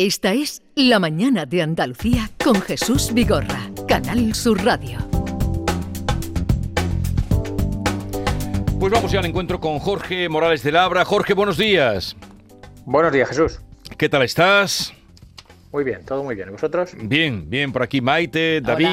Esta 0.00 0.32
es 0.32 0.62
La 0.76 1.00
Mañana 1.00 1.44
de 1.44 1.60
Andalucía 1.60 2.30
con 2.44 2.62
Jesús 2.62 3.12
Vigorra, 3.12 3.68
Canal 3.88 4.32
Sur 4.32 4.64
Radio. 4.64 5.00
Pues 8.78 8.92
vamos 8.92 9.10
ya 9.10 9.18
al 9.18 9.26
encuentro 9.26 9.58
con 9.58 9.80
Jorge 9.80 10.28
Morales 10.28 10.62
de 10.62 10.70
Labra. 10.70 11.04
Jorge, 11.04 11.34
buenos 11.34 11.56
días. 11.56 12.14
Buenos 12.84 13.10
días, 13.10 13.28
Jesús. 13.30 13.60
¿Qué 13.96 14.08
tal 14.08 14.22
estás? 14.22 14.94
Muy 15.70 15.84
bien, 15.84 16.02
todo 16.06 16.24
muy 16.24 16.34
bien. 16.34 16.48
¿Y 16.48 16.52
vosotros? 16.52 16.92
Bien, 16.98 17.50
bien, 17.50 17.72
por 17.72 17.82
aquí 17.82 18.00
Maite, 18.00 18.62
David 18.62 18.88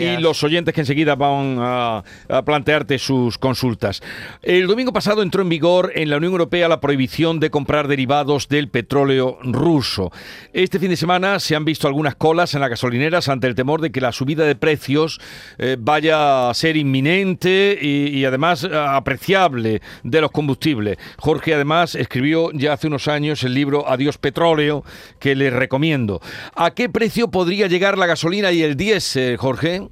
y 0.00 0.16
los 0.16 0.42
oyentes 0.42 0.72
que 0.72 0.80
enseguida 0.80 1.14
van 1.14 1.58
a, 1.60 2.02
plantearte 2.44 2.98
sus 2.98 3.36
consultas. 3.36 4.02
El 4.42 4.66
domingo 4.66 4.94
pasado 4.94 5.22
entró 5.22 5.42
en 5.42 5.50
vigor 5.50 5.92
en 5.94 6.08
la 6.08 6.16
Unión 6.16 6.32
Europea 6.32 6.68
la 6.68 6.80
prohibición 6.80 7.38
de 7.38 7.50
comprar 7.50 7.86
derivados 7.86 8.48
del 8.48 8.70
petróleo 8.70 9.38
ruso. 9.42 10.10
Este 10.54 10.78
fin 10.78 10.88
de 10.88 10.96
semana 10.96 11.38
se 11.38 11.54
han 11.54 11.66
visto 11.66 11.86
algunas 11.86 12.14
colas 12.14 12.54
en 12.54 12.60
las 12.60 12.70
gasolineras 12.70 13.28
ante 13.28 13.46
el 13.46 13.54
temor 13.54 13.82
de 13.82 13.92
que 13.92 14.00
la 14.00 14.12
subida 14.12 14.44
de 14.44 14.56
precios 14.56 15.20
eh, 15.58 15.76
vaya 15.78 16.48
a 16.48 16.54
ser 16.54 16.78
inminente 16.78 17.78
y, 17.80 18.08
y 18.08 18.24
además 18.24 18.64
eh, 18.64 18.70
apreciable 18.74 19.82
de 20.02 20.20
los 20.22 20.30
combustibles. 20.30 20.96
Jorge 21.18 21.52
además 21.52 21.94
escribió 21.94 22.52
ya 22.52 22.72
hace 22.72 22.86
unos 22.86 23.06
años 23.06 23.44
el 23.44 23.52
libro 23.52 23.86
Adiós 23.86 24.16
Petróleo 24.16 24.82
que 25.18 25.34
les 25.34 25.52
recomiendo 25.52 26.05
¿A 26.54 26.70
qué 26.72 26.88
precio 26.88 27.28
podría 27.30 27.66
llegar 27.66 27.98
la 27.98 28.06
gasolina 28.06 28.52
y 28.52 28.62
el 28.62 28.76
diésel, 28.76 29.36
Jorge? 29.36 29.88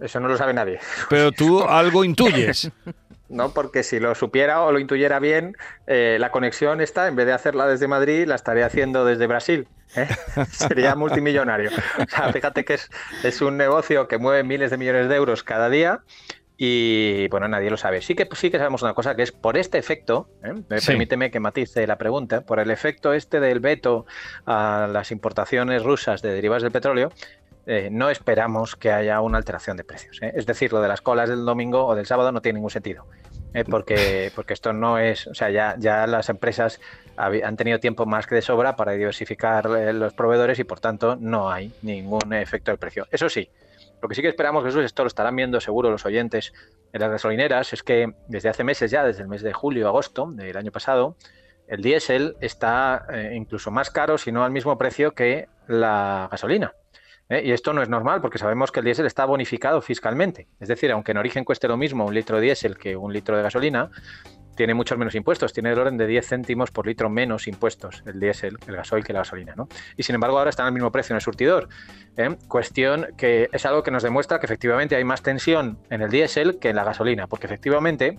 Eso 0.00 0.20
no 0.20 0.28
lo 0.28 0.36
sabe 0.36 0.54
nadie. 0.54 0.80
Pero 1.08 1.32
tú 1.32 1.62
algo 1.68 2.04
intuyes. 2.04 2.70
No, 3.30 3.54
porque 3.54 3.84
si 3.84 4.00
lo 4.00 4.16
supiera 4.16 4.62
o 4.62 4.72
lo 4.72 4.80
intuyera 4.80 5.20
bien, 5.20 5.56
eh, 5.86 6.16
la 6.18 6.32
conexión 6.32 6.80
está, 6.80 7.06
en 7.06 7.14
vez 7.14 7.26
de 7.26 7.32
hacerla 7.32 7.68
desde 7.68 7.86
Madrid, 7.86 8.26
la 8.26 8.34
estaría 8.34 8.66
haciendo 8.66 9.04
desde 9.04 9.28
Brasil. 9.28 9.68
¿eh? 9.94 10.08
Sería 10.50 10.96
multimillonario. 10.96 11.70
O 11.70 12.10
sea, 12.10 12.32
fíjate 12.32 12.64
que 12.64 12.74
es, 12.74 12.90
es, 13.22 13.40
un 13.40 13.56
negocio 13.56 14.08
que 14.08 14.18
mueve 14.18 14.42
miles 14.42 14.72
de 14.72 14.78
millones 14.78 15.08
de 15.08 15.14
euros 15.14 15.44
cada 15.44 15.70
día 15.70 16.00
y 16.62 17.26
bueno, 17.28 17.48
nadie 17.48 17.70
lo 17.70 17.78
sabe. 17.78 18.02
Sí 18.02 18.14
que, 18.14 18.28
sí 18.34 18.50
que 18.50 18.58
sabemos 18.58 18.82
una 18.82 18.92
cosa, 18.92 19.14
que 19.14 19.22
es 19.22 19.32
por 19.32 19.56
este 19.56 19.78
efecto, 19.78 20.28
¿eh? 20.44 20.52
permíteme 20.68 21.30
que 21.30 21.40
matice 21.40 21.86
la 21.86 21.96
pregunta, 21.96 22.42
por 22.42 22.60
el 22.60 22.70
efecto 22.70 23.14
este 23.14 23.40
del 23.40 23.60
veto 23.60 24.04
a 24.44 24.86
las 24.92 25.10
importaciones 25.10 25.82
rusas 25.82 26.20
de 26.20 26.34
derivados 26.34 26.62
del 26.62 26.70
petróleo, 26.70 27.12
eh, 27.64 27.88
no 27.90 28.10
esperamos 28.10 28.76
que 28.76 28.92
haya 28.92 29.22
una 29.22 29.38
alteración 29.38 29.78
de 29.78 29.84
precios. 29.84 30.20
¿eh? 30.20 30.34
Es 30.36 30.44
decir, 30.44 30.70
lo 30.70 30.82
de 30.82 30.88
las 30.88 31.00
colas 31.00 31.30
del 31.30 31.46
domingo 31.46 31.86
o 31.86 31.94
del 31.94 32.04
sábado 32.04 32.30
no 32.30 32.42
tiene 32.42 32.58
ningún 32.58 32.70
sentido. 32.70 33.06
porque, 33.70 34.30
porque 34.34 34.52
esto 34.52 34.74
no 34.74 34.98
es, 34.98 35.28
o 35.28 35.34
sea, 35.34 35.48
ya, 35.48 35.76
ya 35.78 36.06
las 36.06 36.28
empresas 36.28 36.78
han 37.16 37.56
tenido 37.56 37.80
tiempo 37.80 38.04
más 38.04 38.26
que 38.26 38.34
de 38.34 38.42
sobra 38.42 38.76
para 38.76 38.92
diversificar 38.92 39.64
los 39.94 40.12
proveedores 40.12 40.58
y 40.58 40.64
por 40.64 40.78
tanto 40.78 41.16
no 41.16 41.50
hay 41.50 41.72
ningún 41.80 42.34
efecto 42.34 42.70
del 42.70 42.78
precio. 42.78 43.06
Eso 43.10 43.30
sí, 43.30 43.48
lo 44.02 44.08
que 44.08 44.14
sí 44.14 44.22
que 44.22 44.28
esperamos, 44.28 44.64
Jesús, 44.64 44.84
esto 44.84 45.02
lo 45.02 45.08
estarán 45.08 45.36
viendo 45.36 45.60
seguro 45.60 45.90
los 45.90 46.04
oyentes 46.06 46.52
en 46.92 47.00
las 47.00 47.10
gasolineras, 47.10 47.72
es 47.72 47.82
que 47.82 48.14
desde 48.28 48.48
hace 48.48 48.64
meses 48.64 48.90
ya, 48.90 49.04
desde 49.04 49.22
el 49.22 49.28
mes 49.28 49.42
de 49.42 49.52
julio, 49.52 49.88
agosto 49.88 50.30
del 50.32 50.56
año 50.56 50.72
pasado, 50.72 51.16
el 51.66 51.82
diésel 51.82 52.36
está 52.40 53.06
eh, 53.12 53.32
incluso 53.34 53.70
más 53.70 53.90
caro, 53.90 54.18
si 54.18 54.32
no 54.32 54.44
al 54.44 54.50
mismo 54.50 54.76
precio 54.76 55.12
que 55.12 55.48
la 55.68 56.28
gasolina. 56.30 56.74
¿eh? 57.28 57.42
Y 57.44 57.52
esto 57.52 57.72
no 57.72 57.82
es 57.82 57.88
normal 57.88 58.20
porque 58.20 58.38
sabemos 58.38 58.72
que 58.72 58.80
el 58.80 58.84
diésel 58.84 59.06
está 59.06 59.24
bonificado 59.24 59.80
fiscalmente. 59.80 60.48
Es 60.58 60.68
decir, 60.68 60.90
aunque 60.90 61.12
en 61.12 61.18
origen 61.18 61.44
cueste 61.44 61.68
lo 61.68 61.76
mismo 61.76 62.04
un 62.04 62.14
litro 62.14 62.36
de 62.36 62.42
diésel 62.42 62.76
que 62.76 62.96
un 62.96 63.12
litro 63.12 63.36
de 63.36 63.42
gasolina, 63.42 63.90
tiene 64.60 64.74
muchos 64.74 64.98
menos 64.98 65.14
impuestos, 65.14 65.54
tiene 65.54 65.72
el 65.72 65.78
orden 65.78 65.96
de 65.96 66.06
10 66.06 66.28
céntimos 66.28 66.70
por 66.70 66.86
litro 66.86 67.08
menos 67.08 67.46
impuestos 67.46 68.02
el 68.04 68.20
diésel, 68.20 68.58
el 68.66 68.76
gasoil 68.76 69.02
que 69.02 69.14
la 69.14 69.20
gasolina. 69.20 69.54
¿no? 69.56 69.70
Y 69.96 70.02
sin 70.02 70.16
embargo 70.16 70.36
ahora 70.36 70.50
están 70.50 70.66
al 70.66 70.74
mismo 70.74 70.92
precio 70.92 71.14
en 71.14 71.16
el 71.16 71.22
surtidor. 71.22 71.70
¿eh? 72.18 72.36
Cuestión 72.46 73.06
que 73.16 73.48
es 73.52 73.64
algo 73.64 73.82
que 73.82 73.90
nos 73.90 74.02
demuestra 74.02 74.38
que 74.38 74.44
efectivamente 74.44 74.96
hay 74.96 75.04
más 75.04 75.22
tensión 75.22 75.78
en 75.88 76.02
el 76.02 76.10
diésel 76.10 76.58
que 76.58 76.68
en 76.68 76.76
la 76.76 76.84
gasolina, 76.84 77.26
porque 77.26 77.46
efectivamente 77.46 78.18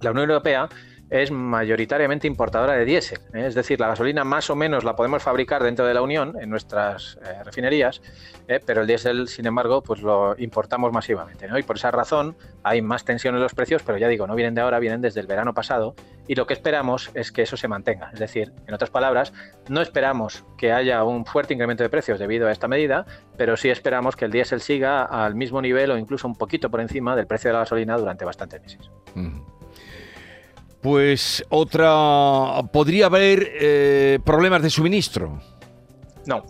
la 0.00 0.10
Unión 0.10 0.28
Europea 0.28 0.68
es 1.10 1.30
mayoritariamente 1.30 2.26
importadora 2.26 2.74
de 2.74 2.84
diésel. 2.84 3.20
¿eh? 3.32 3.46
Es 3.46 3.54
decir, 3.54 3.80
la 3.80 3.88
gasolina 3.88 4.24
más 4.24 4.50
o 4.50 4.56
menos 4.56 4.84
la 4.84 4.94
podemos 4.94 5.22
fabricar 5.22 5.62
dentro 5.62 5.86
de 5.86 5.94
la 5.94 6.02
Unión, 6.02 6.36
en 6.40 6.50
nuestras 6.50 7.18
eh, 7.24 7.42
refinerías, 7.44 8.02
¿eh? 8.46 8.60
pero 8.64 8.82
el 8.82 8.86
diésel, 8.86 9.28
sin 9.28 9.46
embargo, 9.46 9.82
pues 9.82 10.02
lo 10.02 10.36
importamos 10.38 10.92
masivamente. 10.92 11.48
Y 11.56 11.62
por 11.62 11.76
esa 11.76 11.90
razón 11.90 12.36
hay 12.62 12.82
más 12.82 13.04
tensión 13.04 13.34
en 13.34 13.40
los 13.40 13.54
precios, 13.54 13.82
pero 13.82 13.98
ya 13.98 14.08
digo, 14.08 14.26
no 14.26 14.34
vienen 14.34 14.54
de 14.54 14.60
ahora, 14.60 14.78
vienen 14.78 15.00
desde 15.00 15.20
el 15.20 15.26
verano 15.26 15.54
pasado. 15.54 15.94
Y 16.26 16.34
lo 16.34 16.46
que 16.46 16.52
esperamos 16.52 17.10
es 17.14 17.32
que 17.32 17.42
eso 17.42 17.56
se 17.56 17.68
mantenga. 17.68 18.10
Es 18.12 18.20
decir, 18.20 18.52
en 18.66 18.74
otras 18.74 18.90
palabras, 18.90 19.32
no 19.68 19.80
esperamos 19.80 20.44
que 20.58 20.72
haya 20.72 21.02
un 21.04 21.24
fuerte 21.24 21.54
incremento 21.54 21.82
de 21.82 21.88
precios 21.88 22.18
debido 22.18 22.48
a 22.48 22.52
esta 22.52 22.68
medida, 22.68 23.06
pero 23.38 23.56
sí 23.56 23.70
esperamos 23.70 24.14
que 24.14 24.26
el 24.26 24.30
diésel 24.30 24.60
siga 24.60 25.04
al 25.04 25.34
mismo 25.34 25.62
nivel 25.62 25.90
o 25.90 25.96
incluso 25.96 26.28
un 26.28 26.34
poquito 26.34 26.70
por 26.70 26.80
encima 26.80 27.16
del 27.16 27.26
precio 27.26 27.48
de 27.48 27.54
la 27.54 27.60
gasolina 27.60 27.96
durante 27.96 28.26
bastantes 28.26 28.60
meses. 28.60 28.90
Pues 30.80 31.44
otra... 31.48 32.62
¿Podría 32.72 33.06
haber 33.06 33.48
eh, 33.60 34.18
problemas 34.24 34.62
de 34.62 34.70
suministro? 34.70 35.40
No, 36.26 36.44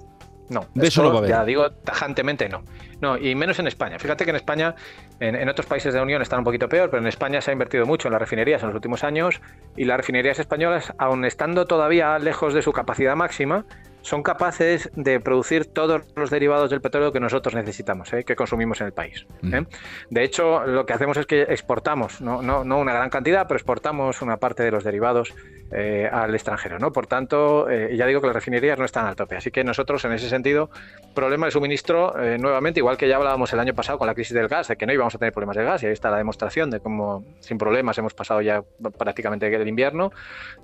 no. 0.50 0.66
De 0.74 0.88
eso 0.88 1.02
no 1.02 1.10
va 1.10 1.16
a 1.16 1.18
haber. 1.18 1.30
Ya 1.30 1.44
digo 1.44 1.70
tajantemente 1.70 2.48
no. 2.48 2.62
No, 3.00 3.16
y 3.16 3.34
menos 3.34 3.58
en 3.58 3.66
España. 3.66 3.98
Fíjate 3.98 4.24
que 4.24 4.30
en 4.30 4.36
España, 4.36 4.74
en, 5.20 5.48
otros 5.48 5.66
países 5.66 5.92
de 5.92 5.98
la 5.98 6.02
Unión 6.02 6.20
están 6.20 6.40
un 6.40 6.44
poquito 6.44 6.68
peor, 6.68 6.90
pero 6.90 7.00
en 7.00 7.06
España 7.06 7.40
se 7.40 7.50
ha 7.50 7.52
invertido 7.52 7.86
mucho 7.86 8.08
en 8.08 8.12
las 8.12 8.20
refinerías 8.20 8.62
en 8.62 8.68
los 8.68 8.74
últimos 8.74 9.04
años 9.04 9.40
y 9.76 9.84
las 9.84 9.96
refinerías 9.96 10.38
españolas, 10.38 10.92
aun 10.98 11.24
estando 11.24 11.66
todavía 11.66 12.18
lejos 12.18 12.54
de 12.54 12.62
su 12.62 12.72
capacidad 12.72 13.14
máxima, 13.14 13.66
son 14.02 14.22
capaces 14.22 14.90
de 14.94 15.20
producir 15.20 15.66
todos 15.66 16.02
los 16.16 16.30
derivados 16.30 16.70
del 16.70 16.80
petróleo 16.80 17.12
que 17.12 17.20
nosotros 17.20 17.54
necesitamos, 17.54 18.12
¿eh? 18.12 18.24
que 18.24 18.36
consumimos 18.36 18.80
en 18.80 18.86
el 18.88 18.92
país. 18.92 19.26
Mm. 19.42 19.54
¿eh? 19.54 19.66
De 20.10 20.24
hecho, 20.24 20.64
lo 20.66 20.86
que 20.86 20.92
hacemos 20.92 21.16
es 21.16 21.26
que 21.26 21.42
exportamos, 21.42 22.20
no, 22.20 22.42
no, 22.42 22.64
no, 22.64 22.78
una 22.78 22.92
gran 22.92 23.10
cantidad, 23.10 23.46
pero 23.46 23.56
exportamos 23.56 24.22
una 24.22 24.36
parte 24.38 24.62
de 24.62 24.70
los 24.70 24.84
derivados 24.84 25.34
eh, 25.70 26.08
al 26.10 26.34
extranjero. 26.34 26.78
¿no? 26.78 26.92
Por 26.92 27.06
tanto, 27.06 27.68
ya 27.70 28.06
digo 28.06 28.20
que 28.20 28.26
las 28.26 28.36
refinerías 28.36 28.78
no 28.78 28.84
están 28.84 29.06
al 29.06 29.16
tope. 29.16 29.36
Así 29.36 29.50
que 29.50 29.64
nosotros, 29.64 30.04
en 30.04 30.12
ese 30.12 30.28
sentido, 30.28 30.70
problema 31.14 31.46
de 31.46 31.52
suministro, 31.52 32.14
nuevamente, 32.38 32.80
igual 32.80 32.96
que 32.96 33.08
ya 33.08 33.16
hablábamos 33.16 33.52
el 33.52 33.60
año 33.60 33.74
pasado 33.74 33.98
con 33.98 34.06
la 34.06 34.14
crisis 34.14 34.34
del 34.34 34.48
gas, 34.48 34.68
de 34.68 34.76
que 34.76 34.86
no 34.86 34.92
íbamos 34.92 35.14
a 35.14 35.18
tener 35.18 35.32
problemas 35.32 35.56
de 35.56 35.64
gas, 35.64 35.82
y 35.82 35.86
ahí 35.86 35.92
está 35.92 36.10
la 36.10 36.18
demostración 36.18 36.70
de 36.70 36.80
cómo 36.80 37.24
sin 37.40 37.58
problemas 37.58 37.98
hemos 37.98 38.14
pasado 38.14 38.40
ya 38.40 38.62
prácticamente 38.98 39.46
el 39.54 39.68
invierno, 39.68 40.12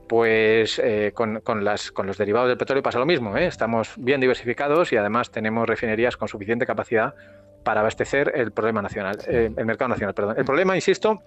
pues 0.09 0.81
con, 1.15 1.41
con, 1.41 1.65
las, 1.65 1.91
con 1.91 2.07
los 2.07 2.19
derivados 2.19 2.49
del 2.49 2.59
petróleo 2.59 2.83
pasa 2.83 2.99
lo 2.99 3.07
mismo. 3.07 3.37
¿eh? 3.37 3.47
estamos 3.47 3.95
bien 3.97 4.21
diversificados 4.21 4.93
y 4.93 4.97
además 4.97 5.31
tenemos 5.31 5.67
refinerías 5.69 6.17
con 6.17 6.29
suficiente 6.29 6.67
capacidad 6.67 7.15
para 7.63 7.81
abastecer 7.81 8.33
el 8.35 8.53
problema 8.53 8.83
nacional, 8.83 9.19
eh, 9.27 9.51
el 9.57 9.67
mercado 9.67 9.89
nacional. 9.89 10.15
Perdón. 10.15 10.35
El 10.37 10.45
problema, 10.45 10.75
insisto, 10.75 11.23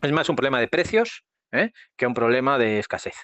es 0.00 0.12
más 0.12 0.28
un 0.28 0.36
problema 0.36 0.60
de 0.60 0.68
precios 0.68 1.24
¿eh? 1.52 1.72
que 1.96 2.06
un 2.06 2.14
problema 2.14 2.58
de 2.58 2.78
escasez. 2.78 3.14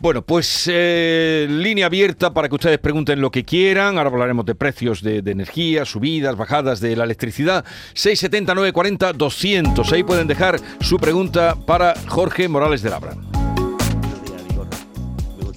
Bueno, 0.00 0.22
pues 0.22 0.68
línea 0.68 1.86
abierta 1.86 2.32
para 2.32 2.48
que 2.48 2.54
ustedes 2.54 2.78
pregunten 2.78 3.20
lo 3.20 3.32
que 3.32 3.44
quieran. 3.44 3.98
Ahora 3.98 4.10
hablaremos 4.10 4.46
de 4.46 4.54
precios 4.54 5.02
de, 5.02 5.18
energía, 5.18 5.84
subidas, 5.84 6.36
bajadas 6.36 6.78
de 6.80 6.94
la 6.94 7.02
electricidad. 7.02 7.64
670, 7.94 8.54
940, 8.54 9.12
200. 9.14 9.92
Ahí 9.92 10.04
pueden 10.04 10.28
dejar 10.28 10.60
su 10.80 10.98
pregunta 10.98 11.56
para 11.66 11.94
Jorge 12.06 12.46
Morales 12.46 12.82
de 12.82 12.90
Labra 12.90 13.16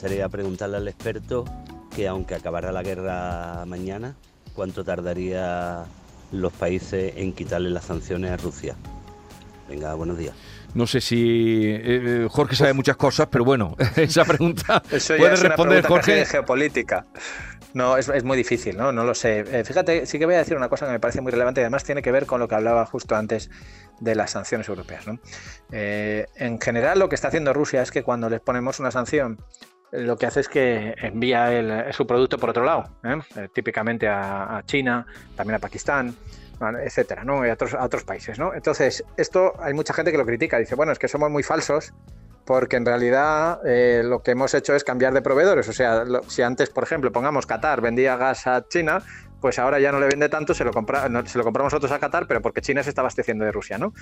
gustaría 0.01 0.27
preguntarle 0.29 0.77
al 0.77 0.87
experto 0.87 1.45
que 1.95 2.07
aunque 2.07 2.33
acabara 2.33 2.71
la 2.71 2.81
guerra 2.81 3.65
mañana, 3.67 4.15
¿cuánto 4.55 4.83
tardaría 4.83 5.85
los 6.31 6.51
países 6.53 7.13
en 7.17 7.33
quitarle 7.33 7.69
las 7.69 7.85
sanciones 7.85 8.31
a 8.31 8.37
Rusia? 8.37 8.75
Venga, 9.69 9.93
buenos 9.93 10.17
días. 10.17 10.33
No 10.73 10.87
sé 10.87 11.01
si 11.01 11.65
eh, 11.65 11.81
eh, 11.83 12.27
Jorge 12.29 12.55
sabe 12.55 12.73
muchas 12.73 12.95
cosas, 12.95 13.27
pero 13.29 13.43
bueno, 13.43 13.75
esa 13.95 14.25
pregunta 14.25 14.81
puede 14.81 15.35
responder 15.35 15.85
Jorge. 15.85 16.15
de 16.15 16.25
geopolítica. 16.25 17.05
No, 17.73 17.97
es, 17.97 18.23
muy 18.25 18.35
difícil, 18.35 18.75
¿no? 18.75 18.91
No 18.91 19.05
lo 19.05 19.15
sé. 19.15 19.39
Eh, 19.39 19.63
fíjate, 19.63 20.05
sí 20.05 20.19
que 20.19 20.25
voy 20.25 20.35
a 20.35 20.39
decir 20.39 20.57
una 20.57 20.67
cosa 20.67 20.85
que 20.87 20.91
me 20.91 20.99
parece 20.99 21.21
muy 21.21 21.31
relevante 21.31 21.61
y 21.61 21.63
además 21.63 21.85
tiene 21.85 22.01
que 22.01 22.11
ver 22.11 22.25
con 22.25 22.41
lo 22.41 22.47
que 22.49 22.55
hablaba 22.55 22.85
justo 22.85 23.15
antes 23.15 23.49
de 24.01 24.15
las 24.15 24.31
sanciones 24.31 24.67
europeas. 24.67 25.05
en 25.71 26.59
general, 26.59 26.99
lo 26.99 27.07
que 27.07 27.15
está 27.15 27.29
haciendo 27.29 27.53
Rusia 27.53 27.81
es 27.81 27.91
que 27.91 28.03
cuando 28.03 28.29
les 28.29 28.41
ponemos 28.41 28.79
una 28.79 28.91
sanción 28.91 29.37
lo 29.91 30.17
que 30.17 30.25
hace 30.25 30.39
es 30.39 30.47
que 30.47 30.95
envía 31.01 31.91
su 31.91 32.07
producto 32.07 32.37
por 32.37 32.49
otro 32.49 32.63
lado, 32.63 32.89
típicamente 33.53 34.07
a, 34.07 34.63
China, 34.65 35.05
también 35.35 35.55
a 35.55 35.59
Pakistán, 35.59 36.15
etcétera, 36.83 37.23
¿no? 37.23 37.45
Y 37.45 37.49
a 37.49 37.53
otros, 37.53 37.73
otros 37.73 38.03
países, 38.03 38.39
¿no? 38.39 38.53
Entonces, 38.53 39.03
esto 39.17 39.53
hay 39.59 39.73
mucha 39.73 39.93
gente 39.93 40.11
que 40.11 40.17
lo 40.17 40.25
critica, 40.25 40.57
dice, 40.57 40.75
bueno, 40.75 40.91
es 40.91 40.99
que 40.99 41.07
somos 41.07 41.29
muy 41.29 41.43
falsos 41.43 41.93
porque 42.45 42.75
en 42.75 42.85
realidad 42.85 43.59
eh, 43.65 44.01
lo 44.03 44.23
que 44.23 44.31
hemos 44.31 44.53
hecho 44.53 44.75
es 44.75 44.83
cambiar 44.83 45.13
de 45.13 45.21
proveedores. 45.21 45.67
O 45.69 45.73
sea, 45.73 46.03
si 46.27 46.41
antes, 46.41 46.69
por 46.69 46.83
ejemplo, 46.83 47.11
pongamos 47.11 47.45
Qatar 47.45 47.81
vendía 47.81 48.17
gas 48.17 48.47
a 48.47 48.67
China, 48.67 49.03
pues 49.39 49.57
ahora 49.57 49.79
ya 49.79 49.91
no 49.91 49.99
le 49.99 50.07
vende 50.07 50.29
tanto, 50.29 50.53
se 50.53 50.63
lo, 50.63 50.71
compra, 50.71 51.09
se 51.25 51.37
lo 51.37 51.43
compramos 51.43 51.73
nosotros 51.73 51.91
a 51.91 51.99
Qatar, 51.99 52.27
pero 52.27 52.41
porque 52.41 52.61
China 52.61 52.83
se 52.83 52.89
está 52.89 53.01
abasteciendo 53.01 53.43
de 53.43 53.51
Rusia, 53.51 53.77
¿no? 53.77 53.93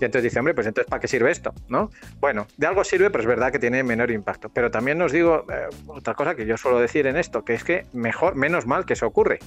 Y 0.00 0.04
entonces 0.04 0.22
dice, 0.22 0.38
hombre, 0.38 0.54
pues 0.54 0.66
entonces 0.66 0.88
¿para 0.88 1.00
qué 1.00 1.08
sirve 1.08 1.30
esto? 1.30 1.52
¿no? 1.68 1.90
Bueno, 2.20 2.46
de 2.56 2.66
algo 2.66 2.84
sirve, 2.84 3.10
pero 3.10 3.22
es 3.22 3.28
verdad 3.28 3.50
que 3.50 3.58
tiene 3.58 3.82
menor 3.82 4.10
impacto. 4.10 4.50
Pero 4.50 4.70
también 4.70 4.98
nos 4.98 5.10
digo 5.10 5.44
eh, 5.52 5.68
otra 5.86 6.14
cosa 6.14 6.34
que 6.34 6.46
yo 6.46 6.56
suelo 6.56 6.78
decir 6.78 7.06
en 7.06 7.16
esto, 7.16 7.44
que 7.44 7.54
es 7.54 7.64
que 7.64 7.86
mejor, 7.92 8.36
menos 8.36 8.66
mal 8.66 8.86
que 8.86 8.92
eso 8.92 9.06
ocurre. 9.06 9.40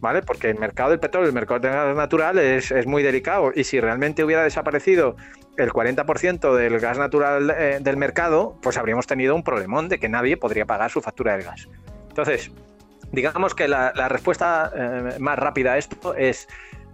¿Vale? 0.00 0.22
Porque 0.22 0.50
el 0.50 0.58
mercado 0.58 0.90
del 0.90 1.00
petróleo, 1.00 1.28
el 1.28 1.34
mercado 1.34 1.60
del 1.60 1.72
gas 1.72 1.96
natural 1.96 2.38
es, 2.38 2.70
es 2.70 2.86
muy 2.86 3.02
delicado 3.02 3.52
y 3.54 3.64
si 3.64 3.80
realmente 3.80 4.22
hubiera 4.22 4.42
desaparecido 4.42 5.16
el 5.56 5.70
40% 5.70 6.54
del 6.54 6.80
gas 6.80 6.98
natural 6.98 7.50
eh, 7.56 7.78
del 7.80 7.96
mercado, 7.96 8.58
pues 8.62 8.76
habríamos 8.76 9.06
tenido 9.06 9.34
un 9.34 9.42
problemón 9.42 9.88
de 9.88 9.98
que 9.98 10.08
nadie 10.08 10.36
podría 10.36 10.66
pagar 10.66 10.90
su 10.90 11.00
factura 11.00 11.36
del 11.36 11.44
gas. 11.44 11.68
Entonces, 12.08 12.50
digamos 13.12 13.54
que 13.54 13.68
la, 13.68 13.92
respuesta 14.08 14.70
eh, 14.74 15.18
más 15.18 15.38
rápida 15.38 15.74
a 15.74 15.78
esto 15.78 16.14
es 16.14 16.48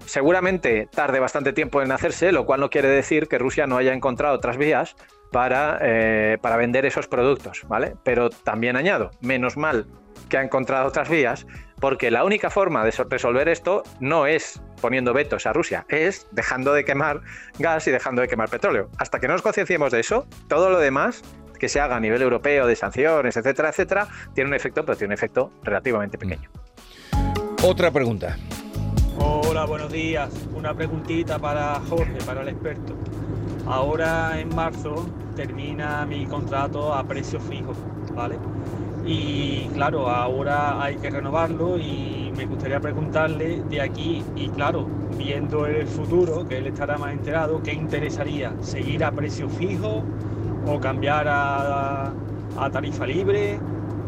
seguramente 0.07 0.89
tarde 0.91 1.21
bastante 1.21 1.53
tiempo 1.53 1.83
en 1.83 1.93
hacerse, 1.93 2.33
lo 2.33 2.47
cual 2.47 2.61
no 2.61 2.71
quiere 2.71 2.89
decir 2.89 3.29
que 3.29 3.39
Rusia 3.39 3.67
no 3.67 3.77
haya 3.77 3.93
encontrado 3.93 4.35
otras 4.35 4.57
vías 4.57 4.97
para, 5.31 5.79
eh, 5.83 6.39
para 6.41 6.57
vender 6.57 6.87
esos 6.87 7.07
productos, 7.07 7.63
¿vale? 7.69 7.95
Pero 8.03 8.31
también 8.31 8.77
añado, 8.77 9.11
menos 9.21 9.57
mal 9.57 9.87
que 10.29 10.39
ha 10.39 10.43
encontrado 10.43 10.89
otras 10.89 11.09
vías, 11.09 11.47
porque 11.81 12.11
la 12.11 12.25
única 12.25 12.51
forma 12.51 12.85
de 12.85 12.93
resolver 13.09 13.49
esto 13.49 13.83
no 13.99 14.27
es 14.27 14.63
poniendo 14.81 15.13
vetos 15.13 15.47
a 15.47 15.53
Rusia, 15.53 15.87
es 15.89 16.27
dejando 16.31 16.73
de 16.73 16.85
quemar 16.85 17.23
gas 17.59 17.87
y 17.89 17.91
dejando 17.91 18.23
de 18.23 18.29
quemar 18.29 18.49
petróleo. 18.49 18.91
Hasta 18.99 19.19
que 19.19 19.27
no 19.27 19.33
nos 19.33 19.43
concienciemos 19.43 19.91
de 19.91 20.01
eso, 20.01 20.27
todo 20.49 20.71
lo 20.71 20.79
demás 20.79 21.23
que 21.59 21.69
se 21.69 21.81
haga 21.81 21.97
a 21.97 22.01
nivel 22.01 22.23
europeo 22.23 22.67
de 22.67 22.77
sanciones, 22.77 23.37
etcétera, 23.37 23.71
etcétera, 23.71 24.09
tiene 24.35 24.49
un 24.49 24.55
efecto, 24.55 24.85
pero 24.85 24.97
tiene 24.97 25.13
un 25.13 25.15
efecto 25.15 25.53
relativamente 25.63 26.17
mm. 26.17 26.21
pequeño. 26.21 26.51
Otra 27.63 27.91
pregunta. 27.91 28.37
Hola, 29.19 29.67
buenos 29.67 29.93
días. 29.93 30.31
Una 30.55 30.75
preguntita 30.75 31.39
para 31.39 31.75
Jorge, 31.89 32.19
para 32.25 32.41
el 32.41 32.49
experto. 32.49 32.95
Ahora 33.67 34.41
en 34.41 34.55
marzo 34.55 35.07
termina 35.37 36.07
mi 36.07 36.25
contrato 36.25 36.95
a 36.95 37.05
precio 37.05 37.39
fijo, 37.39 37.75
¿vale? 38.15 38.39
Y 39.05 39.69
claro, 39.75 40.09
ahora 40.09 40.83
hay 40.83 40.97
que 40.97 41.11
renovarlo 41.11 41.79
y 41.79 42.33
me 42.37 42.47
gustaría 42.47 42.81
preguntarle 42.81 43.63
de 43.69 43.81
aquí 43.81 44.23
y 44.37 44.49
claro, 44.49 44.87
viendo 45.17 45.67
el 45.67 45.87
futuro, 45.87 46.47
que 46.47 46.59
él 46.59 46.67
estará 46.67 46.99
más 46.99 47.13
enterado, 47.13 47.63
¿qué 47.63 47.73
interesaría? 47.73 48.53
¿Seguir 48.61 49.05
a 49.05 49.11
precio 49.11 49.49
fijo 49.49 50.03
o 50.67 50.81
cambiar 50.81 51.27
a, 51.29 52.13
tarifa 52.73 53.07
libre 53.07 53.59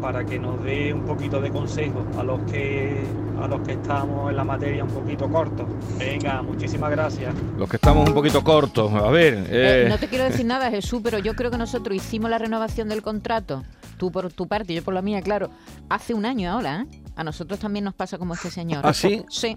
para 0.00 0.24
que 0.24 0.38
nos 0.38 0.62
dé 0.62 0.92
un 0.92 1.02
poquito 1.02 1.40
de 1.40 1.50
consejo 1.50 2.04
a 2.18 2.22
los 2.22 2.40
que 2.50 3.00
a 3.40 3.48
los 3.48 3.60
que 3.62 3.72
estamos 3.72 4.30
en 4.30 4.36
la 4.36 4.44
materia 4.44 4.84
un 4.84 4.90
poquito 4.90 5.28
cortos. 5.28 5.66
Venga, 5.98 6.42
muchísimas 6.42 6.90
gracias. 6.90 7.34
Los 7.58 7.68
que 7.68 7.76
estamos 7.76 8.08
un 8.08 8.14
poquito 8.14 8.44
cortos, 8.44 8.92
a 8.92 9.10
ver. 9.10 9.34
Eh, 9.34 9.84
eh. 9.84 9.86
no 9.88 9.98
te 9.98 10.06
quiero 10.08 10.24
decir 10.24 10.46
nada, 10.46 10.70
Jesús, 10.70 11.00
pero 11.02 11.18
yo 11.18 11.34
creo 11.34 11.50
que 11.50 11.58
nosotros 11.58 11.96
hicimos 11.96 12.30
la 12.30 12.38
renovación 12.38 12.88
del 12.88 13.02
contrato, 13.02 13.64
tú 14.02 14.10
por 14.10 14.32
tu 14.32 14.48
parte 14.48 14.72
y 14.72 14.74
yo 14.74 14.82
por 14.82 14.94
la 14.94 15.00
mía, 15.00 15.22
claro, 15.22 15.48
hace 15.88 16.12
un 16.12 16.26
año 16.26 16.50
ahora, 16.50 16.80
¿eh? 16.80 17.00
A 17.14 17.22
nosotros 17.22 17.60
también 17.60 17.84
nos 17.84 17.94
pasa 17.94 18.18
como 18.18 18.34
este 18.34 18.50
señor. 18.50 18.80
¿Ah, 18.84 18.92
sí? 18.92 19.24
Sí. 19.30 19.54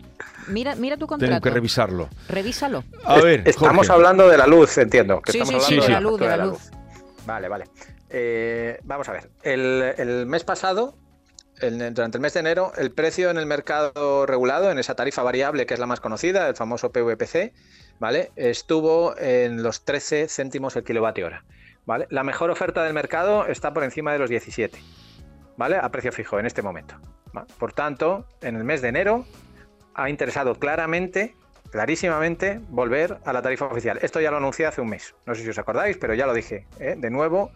Mira, 0.50 0.76
mira 0.76 0.98
tu 0.98 1.08
contrato. 1.08 1.32
Tengo 1.32 1.42
que 1.42 1.50
revisarlo. 1.50 2.10
Revísalo. 2.30 2.84
A 3.06 3.20
ver, 3.22 3.42
estamos 3.48 3.90
hablando 3.90 4.28
de 4.30 4.38
la 4.38 4.46
luz, 4.46 4.78
entiendo. 4.78 5.20
sí, 5.26 5.44
sí, 5.44 5.60
sí, 5.62 5.80
de 5.80 5.90
la 5.90 6.00
luz, 6.00 6.20
de 6.20 6.28
la 6.28 6.38
luz. 6.38 6.70
Vale, 7.26 7.50
vale. 7.50 7.66
Eh, 8.08 8.78
vamos 8.84 9.10
a 9.10 9.14
ver. 9.14 9.32
El, 9.42 10.28
mes 10.28 10.44
pasado, 10.44 10.96
durante 11.60 12.18
el 12.18 12.22
mes 12.22 12.36
de 12.36 12.42
enero, 12.42 12.72
el 12.78 12.92
precio 12.92 13.32
en 13.32 13.38
el 13.38 13.48
mercado 13.48 14.28
regulado, 14.28 14.70
en 14.70 14.78
esa 14.78 14.94
tarifa 14.94 15.24
variable 15.24 15.66
que 15.66 15.74
es 15.74 15.80
la 15.80 15.88
más 15.88 16.02
conocida, 16.02 16.48
el 16.48 16.56
famoso 16.56 16.92
PVPC, 16.92 17.52
¿vale? 17.98 18.32
Estuvo 18.36 19.18
en 19.18 19.64
los 19.64 19.86
13 19.86 20.28
céntimos 20.28 20.76
el 20.76 20.84
kilovatio 20.84 21.26
hora. 21.26 21.46
La 21.86 22.24
mejor 22.24 22.50
oferta 22.50 22.84
del 22.84 22.94
mercado 22.94 23.46
está 23.46 23.74
por 23.74 23.84
encima 23.84 24.12
de 24.12 24.20
los 24.20 24.30
17, 24.30 24.80
¿vale? 25.58 25.78
A 25.78 25.90
precio 25.90 26.12
fijo 26.12 26.40
en 26.40 26.46
este 26.46 26.62
momento. 26.62 26.96
Por 27.60 27.74
tanto, 27.74 28.28
en 28.42 28.56
el 28.56 28.64
mes 28.64 28.82
de 28.82 28.90
enero 28.90 29.26
ha 29.94 30.10
interesado 30.10 30.56
claramente 30.56 31.36
clarísimamente 31.72 32.62
volver 32.70 33.18
a 33.26 33.34
la 33.34 33.42
tarifa 33.42 33.66
oficial. 33.66 34.00
Esto 34.02 34.22
ya 34.22 34.32
lo 34.32 34.38
anuncié 34.38 34.66
hace 34.66 34.82
un 34.82 34.90
mes, 34.90 35.14
no 35.26 35.36
sé 35.36 35.44
si 35.44 35.50
os 35.50 35.58
acordáis, 35.58 35.98
pero 35.98 36.14
ya 36.14 36.26
lo 36.26 36.34
dije. 36.34 36.66
¿eh? 36.80 36.96
De 36.98 37.10
nuevo, 37.10 37.52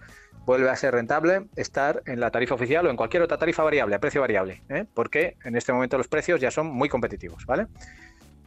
vuelve 0.45 0.69
a 0.69 0.75
ser 0.75 0.93
rentable 0.93 1.47
estar 1.55 2.01
en 2.05 2.19
la 2.19 2.29
tarifa 2.29 2.55
oficial 2.55 2.85
o 2.85 2.89
en 2.89 2.97
cualquier 2.97 3.23
otra 3.23 3.37
tarifa 3.37 3.63
variable, 3.63 3.95
a 3.95 3.99
precio 3.99 4.19
variable, 4.21 4.61
¿eh? 4.69 4.85
porque 4.93 5.37
en 5.45 5.55
este 5.55 5.71
momento 5.71 5.97
los 5.97 6.07
precios 6.07 6.41
ya 6.41 6.51
son 6.51 6.67
muy 6.67 6.89
competitivos. 6.89 7.45
¿vale? 7.45 7.67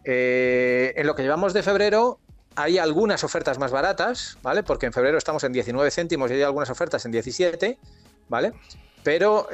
Eh, 0.05 0.93
en 0.97 1.07
lo 1.07 1.15
que 1.15 1.23
llevamos 1.23 1.55
de 1.55 1.63
febrero 1.63 2.21
hay 2.57 2.79
algunas 2.79 3.25
ofertas 3.25 3.59
más 3.59 3.71
baratas, 3.71 4.39
¿vale? 4.43 4.63
porque 4.63 4.87
en 4.87 4.93
febrero 4.93 5.19
estamos 5.19 5.45
en 5.45 5.53
19 5.53 5.91
céntimos 5.91 6.31
y 6.31 6.35
hay 6.35 6.43
algunas 6.43 6.71
ofertas 6.71 7.05
en 7.05 7.13
17, 7.13 7.79
¿vale? 8.29 8.53
pero 9.03 9.49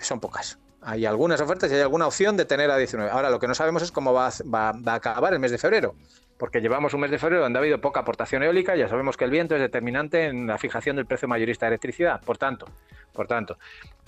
son 0.00 0.20
pocas 0.20 0.58
hay 0.82 1.06
algunas 1.06 1.40
ofertas 1.40 1.70
y 1.70 1.74
hay 1.74 1.80
alguna 1.80 2.06
opción 2.06 2.36
de 2.36 2.44
tener 2.44 2.70
a 2.70 2.76
19. 2.76 3.10
Ahora, 3.10 3.30
lo 3.30 3.38
que 3.38 3.46
no 3.46 3.54
sabemos 3.54 3.82
es 3.82 3.92
cómo 3.92 4.12
va, 4.12 4.26
a 4.28 4.94
acabar 4.94 5.32
el 5.32 5.38
mes 5.38 5.52
de 5.52 5.58
febrero, 5.58 5.94
porque 6.38 6.60
llevamos 6.60 6.92
un 6.92 7.00
mes 7.00 7.10
de 7.10 7.18
febrero 7.18 7.42
donde 7.42 7.58
ha 7.58 7.62
habido 7.62 7.80
poca 7.80 8.00
aportación 8.00 8.42
eólica, 8.42 8.74
ya 8.74 8.88
sabemos 8.88 9.16
que 9.16 9.24
el 9.24 9.30
viento 9.30 9.54
es 9.54 9.60
determinante 9.60 10.26
en 10.26 10.46
la 10.48 10.58
fijación 10.58 10.96
del 10.96 11.06
precio 11.06 11.28
mayorista 11.28 11.66
de 11.66 11.70
electricidad. 11.70 12.20
Por 12.22 12.36
tanto, 12.36 12.66
por 13.12 13.28
tanto, 13.28 13.58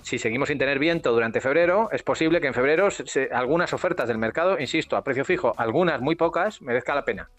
si 0.01 0.19
seguimos 0.19 0.49
sin 0.49 0.57
tener 0.57 0.77
viento 0.77 1.13
durante 1.13 1.39
febrero, 1.39 1.89
es 1.91 2.03
posible 2.03 2.41
que 2.41 2.47
en 2.47 2.53
febrero 2.53 2.89
algunas 3.31 3.71
ofertas 3.71 4.07
del 4.07 4.17
mercado, 4.17 4.59
insisto, 4.59 4.97
a 4.97 5.03
precio 5.03 5.23
fijo, 5.23 5.53
algunas 5.57 6.01
muy 6.01 6.15
pocas, 6.15 6.61
merezca 6.61 6.93
la 6.93 7.05
pena. 7.05 7.29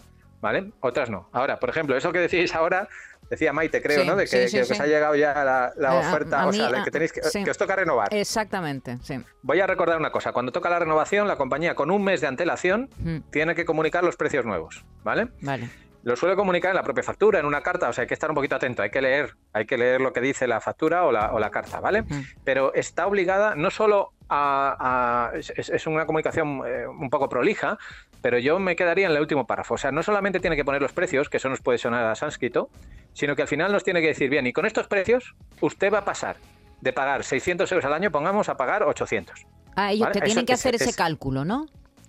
¿Vale? 0.40 0.72
Otras 0.80 1.10
no. 1.10 1.28
Ahora, 1.32 1.58
por 1.58 1.70
ejemplo, 1.70 1.96
eso 1.96 2.12
que 2.12 2.18
decís 2.18 2.54
ahora 2.54 2.88
Decía 3.30 3.52
Maite, 3.52 3.82
creo, 3.82 4.04
¿no? 4.04 4.14
De 4.14 4.26
que, 4.26 4.60
os 4.60 4.80
ha 4.80 4.86
llegado 4.86 5.16
ya 5.16 5.44
la, 5.44 5.72
eh, 5.76 5.98
oferta, 5.98 6.46
o 6.46 6.52
sea, 6.52 6.84
que, 6.84 6.90
tenéis 6.90 7.12
que, 7.12 7.50
os 7.50 7.58
toca 7.58 7.74
renovar. 7.74 8.14
Exactamente, 8.14 8.98
sí. 9.02 9.20
Voy 9.42 9.60
a 9.60 9.66
recordar 9.66 9.98
una 9.98 10.10
cosa. 10.10 10.32
Cuando 10.32 10.52
toca 10.52 10.70
la 10.70 10.78
renovación, 10.78 11.26
la 11.26 11.36
compañía 11.36 11.74
con 11.74 11.90
un 11.90 12.04
mes 12.04 12.20
de 12.20 12.28
antelación 12.28 12.88
tiene 13.30 13.54
que 13.54 13.64
comunicar 13.64 14.04
los 14.04 14.16
precios 14.16 14.44
nuevos, 14.44 14.84
¿vale? 15.02 15.28
Vale. 15.40 15.68
Lo 16.04 16.14
suele 16.14 16.36
comunicar 16.36 16.70
en 16.70 16.76
la 16.76 16.84
propia 16.84 17.02
factura, 17.02 17.40
en 17.40 17.46
una 17.46 17.62
carta, 17.62 17.88
o 17.88 17.92
sea, 17.92 18.02
hay 18.02 18.08
que 18.08 18.14
estar 18.14 18.30
un 18.30 18.36
poquito 18.36 18.54
atento, 18.54 18.80
hay 18.80 18.90
que 18.90 19.02
leer, 19.02 19.34
hay 19.52 19.66
que 19.66 19.76
leer 19.76 20.00
lo 20.00 20.12
que 20.12 20.20
dice 20.20 20.46
la 20.46 20.60
factura 20.60 21.04
o 21.04 21.10
la, 21.10 21.32
o 21.32 21.40
la 21.40 21.50
carta, 21.50 21.80
¿vale? 21.80 22.04
Pero 22.44 22.72
está 22.74 23.08
obligada 23.08 23.56
no 23.56 23.72
solo 23.72 24.12
a, 24.28 25.32
es, 25.34 25.86
una 25.86 26.06
comunicación 26.06 26.62
eh, 26.66 26.86
un 26.86 27.10
poco 27.10 27.28
prolija, 27.28 27.78
pero 28.22 28.38
yo 28.38 28.58
me 28.58 28.76
quedaría 28.76 29.06
en 29.06 29.12
el 29.12 29.20
último 29.20 29.46
párrafo. 29.46 29.74
O 29.74 29.78
sea, 29.78 29.92
no 29.92 30.02
solamente 30.02 30.40
tiene 30.40 30.56
que 30.56 30.64
poner 30.64 30.82
los 30.82 30.92
precios, 30.92 31.28
que 31.28 31.36
eso 31.36 31.48
nos 31.48 31.60
puede 31.60 31.78
sonar 31.78 32.04
a 32.04 32.14
sánscrito, 32.14 32.70
sino 33.12 33.36
que 33.36 33.42
al 33.42 33.48
final 33.48 33.72
nos 33.72 33.84
tiene 33.84 34.00
que 34.00 34.08
decir, 34.08 34.28
bien, 34.30 34.46
y 34.46 34.52
con 34.52 34.66
estos 34.66 34.88
precios 34.88 35.34
usted 35.60 35.92
va 35.92 35.98
a 35.98 36.04
pasar 36.04 36.36
de 36.80 36.92
pagar 36.92 37.24
600 37.24 37.70
euros 37.72 37.84
al 37.84 37.94
año, 37.94 38.10
pongamos, 38.10 38.48
a 38.48 38.56
pagar 38.56 38.82
800. 38.82 39.46
Ah, 39.74 39.92
ellos 39.92 40.10
te 40.12 40.20
tienen 40.20 40.46
que 40.46 40.52
hacer 40.52 40.74
ese 40.74 40.94
cálculo, 40.94 41.44
¿no? 41.44 41.66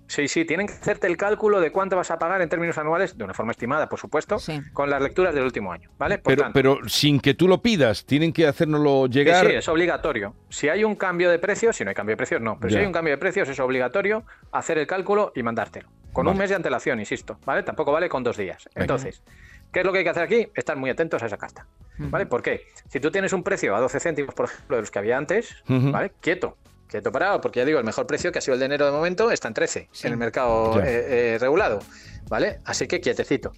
Sí, 0.08 0.30
sí, 0.30 0.46
tienen 0.46 0.68
que 0.68 0.74
hacerte 0.74 1.06
el 1.08 1.18
cálculo 1.18 1.60
de 1.60 1.72
cuánto 1.72 1.98
vas 1.98 2.12
a 2.12 2.18
pagar 2.18 2.42
en 2.42 2.48
términos 2.48 2.78
anuales, 2.78 3.18
de 3.18 3.26
una 3.26 3.34
forma 3.34 3.52
estimada, 3.52 3.90
por 3.90 4.00
supuesto, 4.00 4.38
con 4.72 4.90
las 4.90 5.02
lecturas 5.02 5.36
del 5.36 5.44
último 5.44 5.74
año, 5.74 5.90
¿vale? 5.98 6.18
pero, 6.18 6.50
pero 6.54 6.80
sin 6.88 7.20
que 7.20 7.34
tú 7.34 7.48
lo 7.48 7.62
pidas, 7.62 8.06
tienen 8.06 8.32
que 8.32 8.48
hacérnoslo 8.48 9.08
llegar. 9.08 9.46
Sí, 9.46 9.52
sí, 9.52 9.58
es 9.58 9.68
obligatorio. 9.68 10.34
Si 10.50 10.70
hay 10.70 10.86
un 10.86 10.96
cambio 10.96 11.30
de 11.30 11.40
precios, 11.40 11.76
si 11.76 11.84
no 11.84 11.90
hay 11.90 11.96
cambio 11.96 12.14
de 12.14 12.18
precios, 12.18 12.42
no, 12.42 12.58
pero 12.58 12.72
si 12.72 12.80
hay 12.80 12.86
un 12.86 12.94
cambio 12.94 13.14
de 13.14 13.18
precios, 13.18 13.50
es 13.50 13.60
obligatorio 13.60 14.24
hacer 14.54 14.78
el 14.78 14.88
cálculo 14.88 15.34
y 15.36 15.44
mandártelo. 15.44 15.90
Con 16.18 16.28
un 16.28 16.38
mes 16.38 16.50
de 16.50 16.56
antelación, 16.56 17.00
insisto, 17.00 17.38
¿vale? 17.46 17.64
Tampoco 17.64 17.92
vale 17.92 18.10
con 18.10 18.24
dos 18.24 18.38
días. 18.38 18.68
Entonces, 18.74 19.22
¿qué 19.72 19.82
es 19.82 19.86
lo 19.86 19.92
que 19.92 20.00
hay 20.00 20.04
que 20.04 20.10
hacer 20.10 20.24
aquí? 20.24 20.48
Estar 20.56 20.76
muy 20.76 20.90
atentos 20.90 21.22
a 21.22 21.28
esa 21.28 21.38
carta, 21.38 21.68
¿vale? 21.98 22.26
¿Por 22.26 22.42
qué? 22.42 22.68
Si 22.90 23.00
tú 23.00 23.12
tienes 23.12 23.34
un 23.34 23.44
precio 23.44 23.76
a 23.76 23.80
12 23.80 24.00
céntimos, 24.00 24.34
por 24.34 24.46
ejemplo, 24.46 24.78
de 24.78 24.82
los 24.82 24.92
que 24.92 25.00
había 25.00 25.18
antes, 25.18 25.64
¿vale? 25.68 26.14
Quieto, 26.20 26.58
Quieto 26.88 27.12
parado, 27.12 27.42
porque 27.42 27.60
ya 27.60 27.66
digo, 27.66 27.80
el 27.80 27.86
mejor 27.86 28.08
precio 28.08 28.32
que 28.32 28.40
ha 28.40 28.42
sido 28.42 28.54
el 28.54 28.62
de 28.62 28.66
enero 28.66 28.86
de 28.86 28.94
momento 28.94 29.30
está 29.30 29.50
en 29.50 29.54
13 29.54 29.90
en 30.04 30.12
el 30.12 30.18
mercado 30.18 30.82
eh, 30.82 31.34
eh, 31.36 31.38
regulado, 31.38 31.80
¿vale? 32.30 32.62
Así 32.64 32.88
que 32.88 33.02
quietecito, 33.02 33.52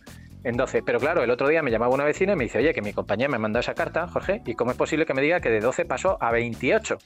en 0.43 0.57
12. 0.57 0.81
Pero 0.83 0.99
claro, 0.99 1.23
el 1.23 1.29
otro 1.29 1.47
día 1.47 1.61
me 1.61 1.69
llamaba 1.69 1.93
una 1.93 2.03
vecina 2.03 2.33
y 2.33 2.35
me 2.35 2.45
dice, 2.45 2.57
oye, 2.57 2.73
que 2.73 2.81
mi 2.81 2.91
compañía 2.91 3.29
me 3.29 3.35
ha 3.35 3.39
mandado 3.39 3.61
esa 3.61 3.75
carta, 3.75 4.07
Jorge, 4.07 4.41
¿y 4.45 4.55
cómo 4.55 4.71
es 4.71 4.77
posible 4.77 5.05
que 5.05 5.13
me 5.13 5.21
diga 5.21 5.39
que 5.39 5.49
de 5.49 5.59
12 5.59 5.85
pasó 5.85 6.17
a 6.19 6.31
28? 6.31 6.97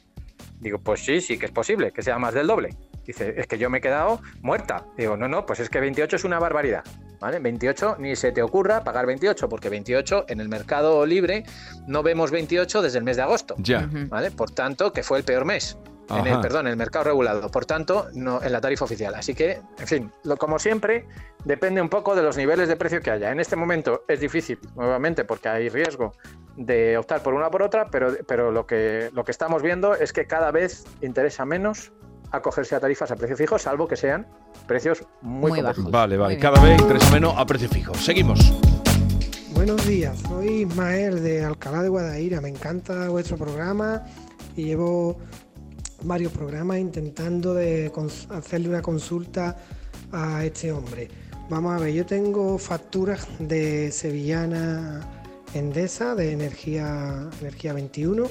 Digo, 0.62 0.80
pues 0.80 1.04
sí, 1.04 1.20
sí 1.20 1.38
que 1.38 1.46
es 1.46 1.52
posible, 1.52 1.92
que 1.92 2.02
sea 2.02 2.18
más 2.18 2.34
del 2.34 2.48
doble. 2.48 2.70
Dice, 3.06 3.34
es 3.38 3.48
que 3.48 3.58
yo 3.58 3.70
me 3.70 3.80
he 3.80 3.82
quedado 3.82 4.22
muerta. 4.42 4.86
Digo, 4.98 5.18
no, 5.18 5.28
no, 5.28 5.46
pues 5.46 5.60
es 5.60 5.70
que 5.70 5.80
28 5.80 6.16
es 6.16 6.24
una 6.24 6.40
barbaridad. 6.40 6.84
¿Vale? 7.20 7.40
28, 7.40 7.98
ni 8.00 8.18
se 8.18 8.34
te 8.34 8.42
ocurra 8.42 8.84
pagar 8.84 9.06
28, 9.06 9.48
porque 9.48 9.70
28 9.70 10.26
en 10.28 10.42
el 10.42 10.50
mercado 10.50 11.06
libre 11.06 11.46
no 11.88 12.04
vemos 12.04 12.32
28 12.32 12.82
desde 12.82 12.98
el 12.98 13.06
mes 13.06 13.16
de 13.16 13.24
agosto. 13.24 13.56
Ya. 13.60 13.90
¿Vale? 14.10 14.32
Por 14.32 14.52
tanto, 14.52 14.92
que 14.92 15.04
fue 15.04 15.20
el 15.20 15.24
peor 15.24 15.46
mes 15.46 15.78
en 16.10 16.28
el, 16.28 16.42
perdón, 16.42 16.68
en 16.68 16.72
el 16.72 16.78
mercado 16.78 17.06
regulado, 17.06 17.50
por 17.50 17.66
tanto, 17.66 18.08
no 18.14 18.42
en 18.44 18.52
la 18.52 18.62
tarifa 18.62 18.86
oficial. 18.86 19.16
Así 19.16 19.34
que, 19.34 19.62
en 19.80 19.88
fin, 19.88 20.12
lo, 20.24 20.38
como 20.38 20.60
siempre, 20.60 21.06
depende 21.46 21.82
un 21.82 21.90
poco 21.90 22.16
de 22.16 22.24
los 22.24 22.38
niveles 22.38 22.68
de 22.68 22.76
precio 22.76 23.02
que 23.02 23.12
haya. 23.12 23.32
En 23.32 23.40
este 23.40 23.56
momento 23.56 24.04
es 24.08 24.20
difícil, 24.20 24.60
nuevamente, 24.76 25.24
porque 25.24 25.50
hay 25.50 25.70
riesgo 25.70 26.14
de 26.56 26.98
optar 26.98 27.24
por 27.24 27.34
una 27.34 27.50
por 27.50 27.64
otra, 27.64 27.88
pero, 27.90 28.14
pero 28.28 28.52
lo, 28.52 28.66
que, 28.66 29.10
lo 29.14 29.24
que 29.24 29.32
estamos 29.32 29.62
viendo 29.62 29.96
es 29.96 30.14
que 30.14 30.26
cada 30.26 30.52
vez 30.52 30.86
interesa 31.02 31.46
menos 31.46 31.92
acogerse 32.34 32.76
a 32.76 32.80
tarifas 32.80 33.12
a 33.12 33.16
precio 33.16 33.38
fijo, 33.38 33.58
salvo 33.60 33.88
que 33.88 33.96
sean 33.96 34.26
precios 34.68 35.06
muy, 35.22 35.62
bajos. 35.62 35.90
Vale, 35.90 36.18
vale. 36.18 36.38
Cada 36.40 36.60
vez 36.62 36.82
interesa 36.82 37.12
menos 37.12 37.36
a 37.38 37.46
precio 37.46 37.70
fijo. 37.70 37.94
Seguimos. 37.94 38.40
Buenos 39.54 39.86
días, 39.86 40.18
soy 40.28 40.64
Ismael 40.64 41.22
de 41.22 41.46
Alcalá 41.46 41.84
de 41.84 41.90
Guadaira. 41.90 42.42
Me 42.42 42.50
encanta 42.50 43.08
vuestro 43.10 43.38
programa 43.38 44.04
y 44.58 44.66
llevo 44.66 45.20
varios 46.02 46.32
programas 46.32 46.80
intentando 46.80 47.54
de 47.54 47.92
hacerle 48.32 48.70
una 48.70 48.82
consulta 48.82 49.56
a 50.12 50.44
este 50.44 50.72
hombre. 50.72 51.10
Vamos 51.50 51.76
a 51.76 51.84
ver, 51.84 51.94
yo 51.94 52.06
tengo 52.06 52.58
facturas 52.58 53.28
de 53.38 53.92
Sevillana 53.92 55.02
Endesa 55.54 56.16
de 56.16 56.32
energía, 56.32 57.30
energía 57.40 57.74
21, 57.74 58.26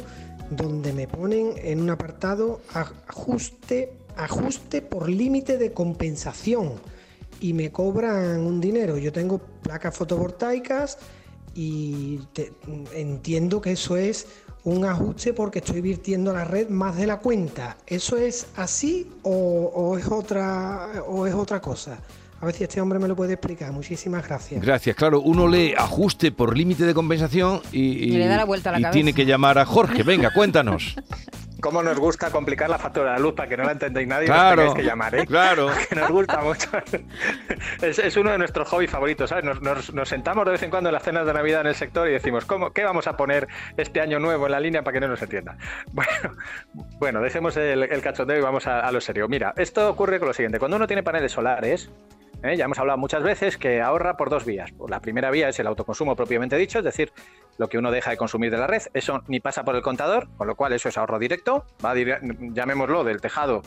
donde 0.57 0.93
me 0.93 1.09
ponen 1.09 1.55
en 1.57 1.81
un 1.81 1.91
apartado 1.91 2.61
ajuste, 2.73 3.93
ajuste 4.17 4.83
por 4.83 5.09
límite 5.09 5.59
de 5.59 5.73
compensación 5.73 6.73
y 7.41 7.53
me 7.53 7.73
cobran 7.73 8.41
un 8.41 8.61
dinero. 8.61 8.99
Yo 8.99 9.13
tengo 9.13 9.39
placas 9.39 9.97
fotovoltaicas 9.97 10.99
y 11.55 12.21
entiendo 12.95 13.61
que 13.61 13.73
eso 13.73 13.97
es 13.97 14.27
un 14.65 14.85
ajuste 14.85 15.33
porque 15.33 15.59
estoy 15.59 15.81
virtiendo 15.81 16.33
la 16.33 16.45
red 16.45 16.69
más 16.69 16.97
de 16.97 17.07
la 17.07 17.19
cuenta. 17.19 17.77
¿Eso 17.87 18.17
es 18.17 18.47
así 18.57 19.11
o, 19.23 19.97
es, 19.99 20.07
otra, 20.07 21.03
o 21.07 21.27
es 21.27 21.35
otra 21.35 21.61
cosa? 21.61 21.99
A 22.43 22.47
ver 22.47 22.57
si 22.57 22.65
este 22.65 22.81
hombre 22.81 22.99
me 22.99 23.07
lo 23.07 23.15
puede 23.15 23.35
explicar. 23.35 23.71
Muchísimas 23.71 24.27
gracias. 24.27 24.61
Gracias. 24.61 24.97
Claro, 24.97 25.21
uno 25.21 25.47
lee 25.47 25.75
ajuste 25.79 26.33
por 26.33 26.57
límite 26.57 26.85
de 26.85 26.93
compensación 26.93 27.61
y, 27.71 28.11
le 28.11 28.27
da 28.27 28.37
la 28.37 28.45
vuelta 28.45 28.71
a 28.71 28.81
la 28.81 28.89
y 28.89 28.91
tiene 28.91 29.13
que 29.13 29.25
llamar 29.25 29.59
a 29.59 29.65
Jorge. 29.65 30.03
Venga, 30.03 30.33
cuéntanos. 30.35 30.97
cómo 31.63 31.81
nos 31.85 31.97
gusta 31.97 32.31
complicar 32.31 32.69
la 32.69 32.79
factura 32.79 33.13
de 33.13 33.13
la 33.13 33.19
luz 33.21 33.35
para 33.35 33.49
que 33.49 33.57
no 33.57 33.63
la 33.63 33.71
entendáis 33.71 34.09
nadie 34.09 34.27
claro, 34.27 34.63
y 34.63 34.65
nos 34.67 34.75
que 34.75 34.83
llamar, 34.83 35.15
¿eh? 35.15 35.25
Claro. 35.25 35.71
Que 35.89 35.95
nos 35.95 36.11
gusta 36.11 36.41
mucho. 36.41 36.69
Es, 37.81 38.17
uno 38.17 38.33
de 38.33 38.39
nuestros 38.39 38.69
hobbies 38.69 38.91
favoritos, 38.91 39.31
¿sabes? 39.31 39.45
Nos, 39.45 40.09
sentamos 40.09 40.45
de 40.45 40.51
vez 40.51 40.63
en 40.65 40.71
cuando 40.71 40.89
en 40.89 40.95
las 40.95 41.05
cenas 41.05 41.25
de 41.25 41.33
Navidad 41.33 41.61
en 41.61 41.69
el 41.69 41.75
sector 41.77 42.09
y 42.09 42.13
decimos, 42.13 42.45
¿cómo, 42.45 42.73
¿qué 42.73 42.83
vamos 42.83 43.07
a 43.07 43.17
poner 43.17 43.47
este 43.77 44.01
año 44.01 44.19
nuevo 44.19 44.47
en 44.47 44.53
la 44.53 44.59
línea 44.59 44.83
para 44.83 44.95
que 44.95 45.01
no 45.01 45.09
nos 45.09 45.23
entienda? 45.23 45.57
Bueno, 45.93 46.35
bueno 46.99 47.21
dejemos 47.21 47.57
el, 47.57 47.85
el 47.85 48.03
cachondeo 48.03 48.39
y 48.39 48.43
vamos 48.43 48.67
a, 48.67 48.81
a 48.81 48.91
lo 48.91 49.01
serio. 49.01 49.29
Mira, 49.29 49.55
esto 49.57 49.89
ocurre 49.89 50.19
con 50.19 50.27
lo 50.27 50.35
siguiente. 50.35 50.59
Cuando 50.59 50.77
uno 50.77 50.89
tiene 50.89 51.05
paneles 51.05 51.31
solares, 51.31 51.89
¿eh? 52.43 52.57
Ya 52.57 52.65
hemos 52.65 52.79
hablado 52.79 52.99
muchas 52.99 53.23
veces 53.23 53.57
que 53.57 53.81
ahorra 53.81 54.17
por 54.17 54.31
dos 54.31 54.45
vías. 54.45 54.73
La 54.89 55.01
primera 55.01 55.31
vía 55.31 55.49
es 55.49 55.59
el 55.59 55.67
autoconsumo 55.67 56.17
propiamente 56.17 56.57
dicho, 56.57 56.79
es 56.79 56.85
decir, 56.85 57.13
lo 57.59 57.69
que 57.69 57.79
uno 57.79 57.91
deja 57.91 58.11
de 58.11 58.17
consumir 58.17 58.51
de 58.51 58.59
la 58.59 58.67
red. 58.67 58.83
Eso 58.95 59.23
ni 59.29 59.41
pasa 59.41 59.65
por 59.65 59.77
el 59.77 59.83
contador, 59.83 60.29
con 60.37 60.47
lo 60.47 60.57
cual 60.57 60.73
eso 60.73 60.89
es 60.89 60.99
ahorro 60.99 61.19
directo. 61.19 61.65
Va 61.85 61.95
llamémoslo 61.95 63.05
del 63.05 63.21
tejado 63.21 63.63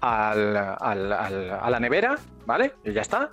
a 0.00 0.34
la 0.34 1.80
nevera, 1.80 2.16
¿vale? 2.46 2.72
Y 2.84 2.92
ya 2.92 3.02
está. 3.02 3.30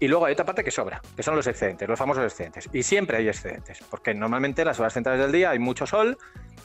Y 0.00 0.06
luego 0.06 0.26
hay 0.26 0.32
otra 0.32 0.44
parte 0.44 0.62
que 0.62 0.70
sobra, 0.70 1.02
que 1.16 1.24
son 1.24 1.34
los 1.34 1.46
excedentes, 1.48 1.88
los 1.88 1.98
famosos 1.98 2.22
excedentes. 2.22 2.68
Y 2.72 2.84
siempre 2.84 3.16
hay 3.16 3.28
excedentes, 3.28 3.82
porque 3.90 4.14
normalmente 4.14 4.64
las 4.64 4.78
horas 4.78 4.92
centrales 4.92 5.20
del 5.20 5.32
día 5.32 5.50
hay 5.50 5.58
mucho 5.58 5.86
sol 5.86 6.16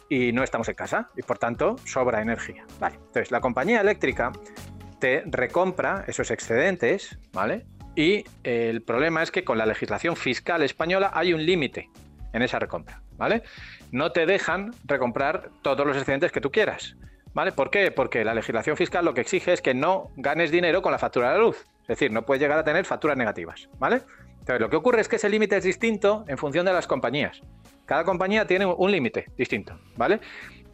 y 0.07 0.31
no 0.33 0.43
estamos 0.43 0.69
en 0.69 0.75
casa, 0.75 1.09
y 1.15 1.23
por 1.23 1.39
tanto 1.39 1.75
sobra 1.83 2.21
energía. 2.21 2.63
Entonces, 2.79 3.31
la 3.31 3.41
compañía 3.41 3.81
eléctrica 3.81 4.31
recompra 5.25 6.05
esos 6.07 6.31
excedentes, 6.31 7.17
¿vale? 7.33 7.65
Y 7.95 8.23
el 8.43 8.81
problema 8.81 9.21
es 9.21 9.31
que 9.31 9.43
con 9.43 9.57
la 9.57 9.65
legislación 9.65 10.15
fiscal 10.15 10.63
española 10.63 11.11
hay 11.13 11.33
un 11.33 11.45
límite 11.45 11.89
en 12.33 12.41
esa 12.41 12.59
recompra, 12.59 13.01
¿vale? 13.17 13.43
No 13.91 14.11
te 14.11 14.25
dejan 14.25 14.71
recomprar 14.85 15.49
todos 15.61 15.85
los 15.85 15.95
excedentes 15.95 16.31
que 16.31 16.41
tú 16.41 16.51
quieras, 16.51 16.95
¿vale? 17.33 17.51
¿Por 17.51 17.69
qué? 17.69 17.91
Porque 17.91 18.23
la 18.23 18.33
legislación 18.33 18.75
fiscal 18.77 19.05
lo 19.05 19.13
que 19.13 19.21
exige 19.21 19.53
es 19.53 19.61
que 19.61 19.73
no 19.73 20.09
ganes 20.15 20.49
dinero 20.49 20.81
con 20.81 20.91
la 20.91 20.97
factura 20.97 21.31
de 21.31 21.37
la 21.37 21.43
luz, 21.43 21.65
es 21.81 21.87
decir, 21.87 22.11
no 22.11 22.25
puedes 22.25 22.41
llegar 22.41 22.57
a 22.57 22.63
tener 22.63 22.85
facturas 22.85 23.17
negativas, 23.17 23.69
¿vale? 23.77 24.01
Entonces, 24.39 24.59
lo 24.59 24.69
que 24.69 24.75
ocurre 24.75 25.01
es 25.01 25.07
que 25.07 25.17
ese 25.17 25.29
límite 25.29 25.57
es 25.57 25.63
distinto 25.63 26.25
en 26.27 26.37
función 26.37 26.65
de 26.65 26.73
las 26.73 26.87
compañías. 26.87 27.41
Cada 27.85 28.03
compañía 28.03 28.47
tiene 28.47 28.65
un 28.65 28.91
límite 28.91 29.27
distinto, 29.37 29.79
¿vale? 29.95 30.19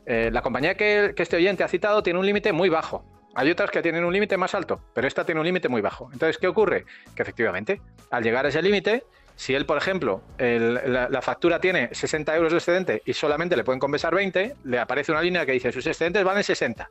Eh, 0.06 0.30
la 0.32 0.42
compañía 0.42 0.76
que 0.76 1.14
este 1.18 1.36
oyente 1.36 1.64
ha 1.64 1.68
citado 1.68 2.02
tiene 2.02 2.18
un 2.18 2.26
límite 2.26 2.54
muy 2.54 2.70
bajo, 2.70 3.04
hay 3.36 3.52
otras 3.52 3.72
que 3.72 3.82
tienen 3.82 4.04
un 4.04 4.14
límite 4.14 4.38
más 4.38 4.56
alto, 4.56 4.82
pero 4.94 5.08
esta 5.08 5.26
tiene 5.26 5.40
un 5.40 5.46
límite 5.46 5.70
muy 5.70 5.82
bajo. 5.82 6.10
Entonces, 6.12 6.38
¿qué 6.38 6.48
ocurre? 6.48 6.86
Que 7.16 7.22
efectivamente, 7.22 7.82
al 8.12 8.24
llegar 8.24 8.46
a 8.46 8.50
ese 8.50 8.62
límite, 8.62 9.04
si 9.36 9.56
él, 9.56 9.66
por 9.66 9.78
ejemplo, 9.78 10.22
la, 10.38 11.22
factura 11.22 11.62
tiene 11.62 11.90
60 11.94 12.36
euros 12.36 12.52
de 12.52 12.58
excedente 12.58 13.02
y 13.06 13.14
solamente 13.14 13.56
le 13.56 13.64
pueden 13.64 13.80
compensar 13.80 14.14
20, 14.14 14.56
le 14.66 14.80
aparece 14.80 15.12
una 15.12 15.22
línea 15.22 15.46
que 15.46 15.54
dice 15.54 15.72
sus 15.72 15.88
excedentes 15.88 16.26
valen 16.26 16.44
60, 16.44 16.90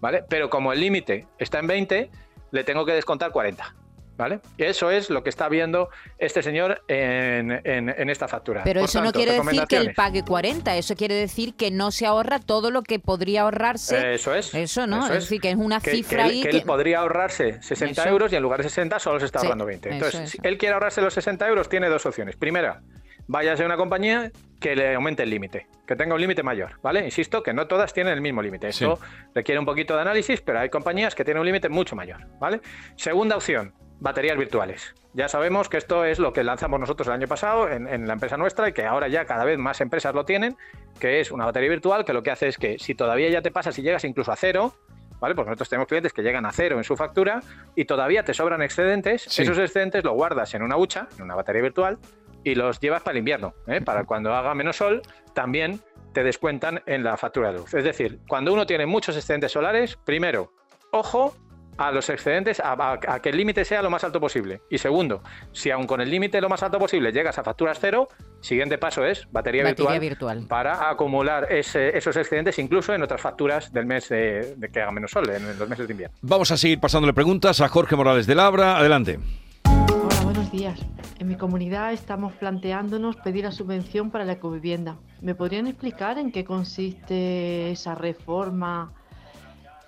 ¿vale? 0.00 0.24
Pero 0.28 0.48
como 0.48 0.72
el 0.72 0.80
límite 0.80 1.26
está 1.38 1.58
en 1.58 1.66
20, 1.66 2.10
le 2.52 2.64
tengo 2.64 2.86
que 2.86 2.92
descontar 2.92 3.32
40. 3.32 3.74
¿Vale? 4.20 4.40
Eso 4.58 4.90
es 4.90 5.08
lo 5.08 5.22
que 5.22 5.30
está 5.30 5.48
viendo 5.48 5.88
este 6.18 6.42
señor 6.42 6.82
en, 6.88 8.10
esta 8.10 8.28
factura. 8.28 8.62
Pero 8.64 8.84
eso 8.84 9.02
no 9.02 9.12
quiere 9.12 9.32
decir 9.32 9.64
que 9.66 9.78
él 9.78 9.94
pague 9.94 10.22
40, 10.22 10.76
eso 10.76 10.94
quiere 10.94 11.14
decir 11.14 11.54
que 11.54 11.70
no 11.70 11.90
se 11.90 12.04
ahorra 12.04 12.38
todo 12.38 12.70
lo 12.70 12.82
que 12.82 12.98
podría 12.98 13.42
ahorrarse. 13.42 14.12
Eso 14.14 14.34
es. 14.34 14.54
Eso, 14.54 14.86
¿no? 14.86 15.06
es. 15.06 15.12
decir, 15.20 15.40
que 15.40 15.48
es 15.48 15.56
una 15.56 15.80
cifra 15.80 16.24
ahí. 16.24 16.42
Que, 16.42 16.50
él 16.50 16.62
podría 16.66 16.98
ahorrarse 16.98 17.62
60 17.62 18.08
euros 18.10 18.30
y 18.30 18.36
en 18.36 18.42
lugar 18.42 18.62
de 18.62 18.68
60 18.68 18.98
solo 18.98 19.18
se 19.20 19.24
está 19.24 19.38
ahorrando 19.38 19.64
20. 19.64 19.88
Entonces, 19.90 20.30
si 20.32 20.38
él 20.42 20.58
quiere 20.58 20.74
ahorrarse 20.74 21.00
los 21.00 21.14
60 21.14 21.48
euros, 21.48 21.70
tiene 21.70 21.88
dos 21.88 22.04
opciones. 22.04 22.36
Primera, 22.36 22.82
váyase 23.26 23.62
a 23.62 23.66
una 23.66 23.76
compañía 23.76 24.32
que 24.60 24.74
le 24.74 24.94
aumente 24.94 25.22
el 25.22 25.30
límite, 25.30 25.68
que 25.86 25.94
tenga 25.94 26.14
un 26.14 26.20
límite 26.20 26.42
mayor, 26.42 26.80
¿vale? 26.82 27.04
Insisto 27.04 27.42
que 27.42 27.54
no 27.54 27.68
todas 27.68 27.94
tienen 27.94 28.12
el 28.12 28.20
mismo 28.20 28.42
límite. 28.42 28.68
Eso 28.68 28.98
requiere 29.34 29.58
un 29.58 29.64
poquito 29.64 29.94
de 29.94 30.02
análisis, 30.02 30.40
pero 30.40 30.58
hay 30.58 30.68
compañías 30.68 31.14
que 31.14 31.24
tienen 31.24 31.40
un 31.40 31.46
límite 31.46 31.68
mucho 31.68 31.94
mayor, 31.94 32.26
¿vale? 32.40 32.60
Segunda 32.96 33.36
opción, 33.36 33.72
baterías 34.00 34.36
virtuales. 34.36 34.94
Ya 35.12 35.28
sabemos 35.28 35.68
que 35.68 35.76
esto 35.76 36.04
es 36.04 36.18
lo 36.18 36.32
que 36.32 36.42
lanzamos 36.42 36.80
nosotros 36.80 37.06
el 37.08 37.14
año 37.14 37.28
pasado 37.28 37.68
en, 37.68 38.06
la 38.06 38.12
empresa 38.14 38.36
nuestra 38.36 38.68
y 38.68 38.72
que 38.72 38.86
ahora 38.86 39.08
ya 39.08 39.24
cada 39.24 39.44
vez 39.44 39.58
más 39.58 39.80
empresas 39.80 40.14
lo 40.14 40.24
tienen, 40.24 40.56
que 40.98 41.20
es 41.20 41.30
una 41.30 41.44
batería 41.44 41.68
virtual 41.68 42.04
que 42.04 42.12
lo 42.12 42.22
que 42.22 42.30
hace 42.30 42.48
es 42.48 42.58
que 42.58 42.78
si 42.78 42.94
todavía 42.94 43.28
ya 43.28 43.42
te 43.42 43.50
pasa, 43.50 43.72
si 43.72 43.82
llegas 43.82 44.04
incluso 44.04 44.32
a 44.32 44.36
cero, 44.36 44.74
¿vale? 45.20 45.34
Porque 45.34 45.50
nosotros 45.50 45.68
tenemos 45.68 45.88
clientes 45.88 46.12
que 46.12 46.22
llegan 46.22 46.46
a 46.46 46.52
cero 46.52 46.78
en 46.78 46.84
su 46.84 46.96
factura 46.96 47.42
y 47.76 47.84
todavía 47.84 48.24
te 48.24 48.34
sobran 48.34 48.62
excedentes, 48.62 49.26
esos 49.26 49.58
excedentes 49.58 50.04
los 50.04 50.14
guardas 50.14 50.54
en 50.54 50.62
una 50.62 50.76
hucha, 50.76 51.08
en 51.16 51.24
una 51.24 51.34
batería 51.34 51.62
virtual, 51.62 51.98
y 52.42 52.54
los 52.54 52.80
llevas 52.80 53.02
para 53.02 53.12
el 53.12 53.18
invierno, 53.18 53.54
¿eh? 53.66 53.80
para 53.82 54.04
cuando 54.04 54.34
haga 54.34 54.54
menos 54.54 54.76
sol, 54.76 55.02
también 55.34 55.80
te 56.12 56.24
descuentan 56.24 56.82
en 56.86 57.04
la 57.04 57.16
factura 57.16 57.52
de 57.52 57.58
luz. 57.58 57.74
Es 57.74 57.84
decir, 57.84 58.20
cuando 58.28 58.52
uno 58.52 58.64
tiene 58.66 58.86
muchos 58.86 59.16
excedentes 59.16 59.52
solares, 59.52 59.96
primero, 59.96 60.52
ojo 60.90 61.34
a 61.76 61.90
los 61.90 62.08
excedentes, 62.10 62.60
a, 62.62 63.20
que 63.22 63.30
el 63.30 63.36
límite 63.36 63.64
sea 63.64 63.82
lo 63.82 63.90
más 63.90 64.04
alto 64.04 64.20
posible. 64.20 64.62
Y 64.70 64.78
segundo, 64.78 65.22
si 65.52 65.70
aún 65.70 65.86
con 65.86 66.00
el 66.00 66.10
límite 66.10 66.40
lo 66.40 66.48
más 66.48 66.62
alto 66.62 66.78
posible 66.78 67.12
llegas 67.12 67.38
a 67.38 67.42
facturas 67.42 67.78
cero, 67.80 68.08
siguiente 68.40 68.78
paso 68.78 69.04
es 69.04 69.26
batería, 69.30 69.64
virtual, 69.98 70.46
para 70.46 70.90
acumular 70.90 71.50
esos 71.50 72.16
excedentes 72.16 72.58
incluso 72.58 72.94
en 72.94 73.02
otras 73.02 73.20
facturas 73.20 73.72
del 73.72 73.86
mes 73.86 74.08
de, 74.08 74.56
que 74.72 74.80
haga 74.80 74.92
menos 74.92 75.10
sol, 75.10 75.28
en 75.30 75.58
los 75.58 75.68
meses 75.68 75.86
de 75.86 75.92
invierno. 75.92 76.16
Vamos 76.22 76.50
a 76.50 76.56
seguir 76.56 76.80
pasándole 76.80 77.12
preguntas 77.12 77.60
a 77.60 77.68
Jorge 77.68 77.96
Morales 77.96 78.26
de 78.26 78.34
Labra. 78.34 78.76
Adelante. 78.76 79.18
Hola, 79.64 80.20
buenos 80.22 80.50
días. 80.52 80.78
En 81.18 81.28
mi 81.28 81.36
comunidad 81.36 81.92
estamos 81.92 82.32
planteándonos 82.34 83.16
pedir 83.16 83.44
la 83.44 83.52
subvención 83.52 84.10
para 84.10 84.24
la 84.24 84.32
ecovivienda. 84.32 84.96
¿Me 85.20 85.34
podrían 85.34 85.66
explicar 85.66 86.18
en 86.18 86.32
qué 86.32 86.44
consiste 86.44 87.70
esa 87.70 87.94
reforma? 87.94 88.94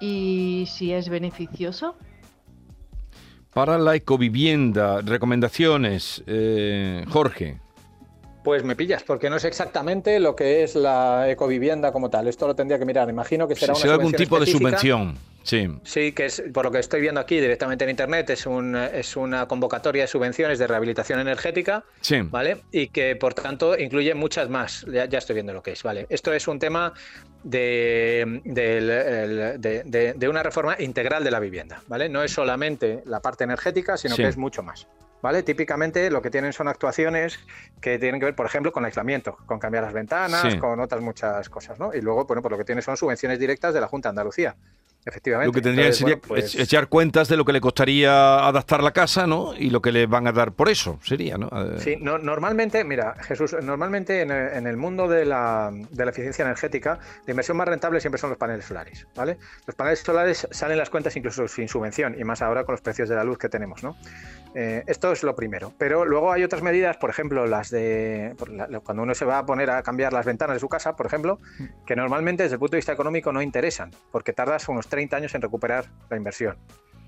Y 0.03 0.67
si 0.67 0.93
es 0.93 1.09
beneficioso. 1.09 1.95
Para 3.55 3.79
la 3.79 3.95
ecovivienda, 3.95 5.01
recomendaciones, 5.01 6.25
eh, 6.27 7.05
Jorge. 7.09 7.61
Pues 8.43 8.65
me 8.65 8.75
pillas, 8.75 9.05
porque 9.05 9.31
no 9.31 9.39
sé 9.39 9.47
exactamente 9.47 10.19
lo 10.19 10.35
que 10.35 10.65
es 10.65 10.75
la 10.75 11.31
ecovivienda 11.31 11.93
como 11.93 12.11
tal. 12.11 12.27
Esto 12.27 12.49
lo 12.49 12.57
tendría 12.57 12.81
que 12.81 12.85
mirar. 12.85 13.09
Imagino 13.09 13.47
que 13.47 13.55
será 13.55 13.75
una 13.75 13.93
algún 13.93 14.13
tipo 14.13 14.41
de 14.41 14.47
subvención. 14.47 15.17
Sí. 15.45 15.69
Sí, 15.85 16.13
que 16.13 16.27
es, 16.27 16.43
por 16.53 16.65
lo 16.65 16.71
que 16.71 16.79
estoy 16.79 17.01
viendo 17.01 17.21
aquí 17.21 17.39
directamente 17.39 17.85
en 17.85 17.91
internet, 17.91 18.31
es, 18.31 18.47
un, 18.47 18.75
es 18.77 19.17
una 19.17 19.47
convocatoria 19.47 20.03
de 20.03 20.09
subvenciones 20.09 20.59
de 20.59 20.67
rehabilitación 20.67 21.21
energética, 21.21 21.85
sí. 22.01 22.21
¿vale? 22.23 22.59
Y 22.71 22.89
que 22.89 23.17
por 23.17 23.35
tanto 23.35 23.79
incluye 23.79 24.15
muchas 24.15 24.49
más. 24.49 24.85
Ya, 24.93 25.05
estoy 25.05 25.35
viendo 25.35 25.53
lo 25.53 25.63
que 25.63 25.73
es, 25.73 25.83
¿vale? 25.83 26.07
Esto 26.09 26.33
es 26.33 26.49
un 26.49 26.59
tema 26.59 26.93
de, 27.43 28.41
de, 28.45 30.15
de, 30.17 30.29
una 30.29 30.43
reforma 30.43 30.77
integral 30.79 31.25
de 31.25 31.31
la 31.31 31.41
vivienda, 31.41 31.83
¿vale? 31.89 32.09
No 32.09 32.23
es 32.23 32.33
solamente 32.33 33.03
la 33.07 33.21
parte 33.21 33.45
energética, 33.45 33.97
sino 33.97 34.17
que 34.17 34.29
es 34.29 34.37
mucho 34.37 34.63
más. 34.63 34.87
¿Vale? 35.23 35.45
Típicamente 35.45 36.11
lo 36.11 36.21
que 36.21 36.31
tienen 36.31 36.53
son 36.53 36.67
actuaciones 36.67 37.39
que 37.81 37.97
tienen 38.01 38.19
que 38.19 38.27
ver, 38.27 38.35
por 38.35 38.45
ejemplo, 38.45 38.73
con 38.73 38.85
aislamiento, 38.85 39.37
con 39.47 39.61
cambiar 39.61 39.85
las 39.85 39.93
ventanas, 39.93 40.57
con 40.57 40.81
otras 40.81 41.01
muchas 41.01 41.49
cosas, 41.49 41.79
¿no? 41.79 41.95
Y 41.95 42.01
luego, 42.01 42.25
bueno, 42.25 42.43
pues 42.43 42.51
lo 42.51 42.59
que 42.59 42.65
tiene 42.65 42.83
son 42.83 42.97
subvenciones 42.97 43.39
directas 43.39 43.73
de 43.73 43.81
la 43.81 43.87
Junta 43.87 44.09
de 44.09 44.11
Andalucía. 44.11 44.57
Efectivamente. 45.05 45.47
Lo 45.47 45.53
que 45.53 45.63
tendrían 45.63 45.93
sería 45.93 46.17
pues 46.19 46.55
echar 46.55 46.89
cuentas 46.89 47.29
de 47.29 47.37
lo 47.37 47.45
que 47.45 47.53
le 47.53 47.61
costaría 47.61 48.47
adaptar 48.47 48.83
la 48.83 48.93
casa, 48.93 49.27
¿no? 49.27 49.55
Y 49.57 49.71
lo 49.71 49.83
que 49.83 49.93
le 49.93 50.07
van 50.07 50.27
a 50.27 50.33
dar 50.33 50.53
por 50.53 50.69
eso, 50.69 50.99
sería, 51.03 51.37
¿no? 51.39 51.49
Eh, 51.49 51.79
sí, 51.79 51.97
normalmente, 52.01 52.85
mira, 52.85 53.15
Jesús, 53.23 53.57
normalmente 53.63 54.23
en 54.23 54.31
el, 54.31 54.77
mundo 54.77 55.09
de 55.09 55.25
la, 55.25 55.71
de 55.73 56.05
la, 56.05 56.11
eficiencia 56.11 56.45
energética, 56.45 56.99
la 57.27 57.31
inversión 57.31 57.57
más 57.57 57.69
rentable 57.69 58.01
siempre 58.01 58.19
son 58.19 58.31
los 58.31 58.39
paneles 58.39 58.65
solares, 58.65 59.07
¿vale? 59.15 59.39
Los 59.67 59.77
paneles 59.77 60.01
solares 60.01 60.47
salen 60.51 60.79
las 60.79 60.91
cuentas 60.91 61.17
incluso 61.17 61.49
sin 61.49 61.69
subvención, 61.69 62.19
y 62.19 62.25
más 62.25 62.43
ahora 62.43 62.65
con 62.65 62.75
los 62.75 62.81
precios 62.81 63.09
de 63.09 63.17
la 63.17 63.25
luz 63.25 63.39
que 63.39 63.49
tenemos, 63.49 63.83
¿no? 63.83 63.97
Eh, 64.55 64.85
esto 64.87 65.13
es 65.13 65.23
lo 65.23 65.35
primero. 65.35 65.73
Pero 65.79 66.05
luego 66.05 66.33
hay 66.33 66.45
otras 66.45 66.63
medidas, 66.63 66.97
por 66.99 67.11
ejemplo, 67.11 67.47
las 67.47 67.71
de 67.71 68.35
cuando 68.85 69.03
uno 69.03 69.15
se 69.15 69.25
va 69.25 69.39
a 69.39 69.47
poner 69.47 69.71
a 69.71 69.83
cambiar 69.83 70.13
las 70.13 70.27
ventanas 70.27 70.57
de 70.57 70.61
su 70.61 70.69
casa, 70.69 70.95
por 70.95 71.07
ejemplo, 71.07 71.39
que 71.87 71.97
normalmente 71.97 72.43
desde 72.43 72.57
el 72.57 72.59
punto 72.59 72.73
de 72.73 72.79
vista 72.79 72.93
económico 72.93 73.33
no 73.33 73.41
interesan, 73.41 73.91
porque 74.11 74.33
tardas 74.33 74.69
unos 74.69 74.89
30 74.93 75.17
años 75.17 75.35
en 75.35 75.41
recuperar 75.41 75.87
la 76.11 76.19
inversión. 76.19 76.59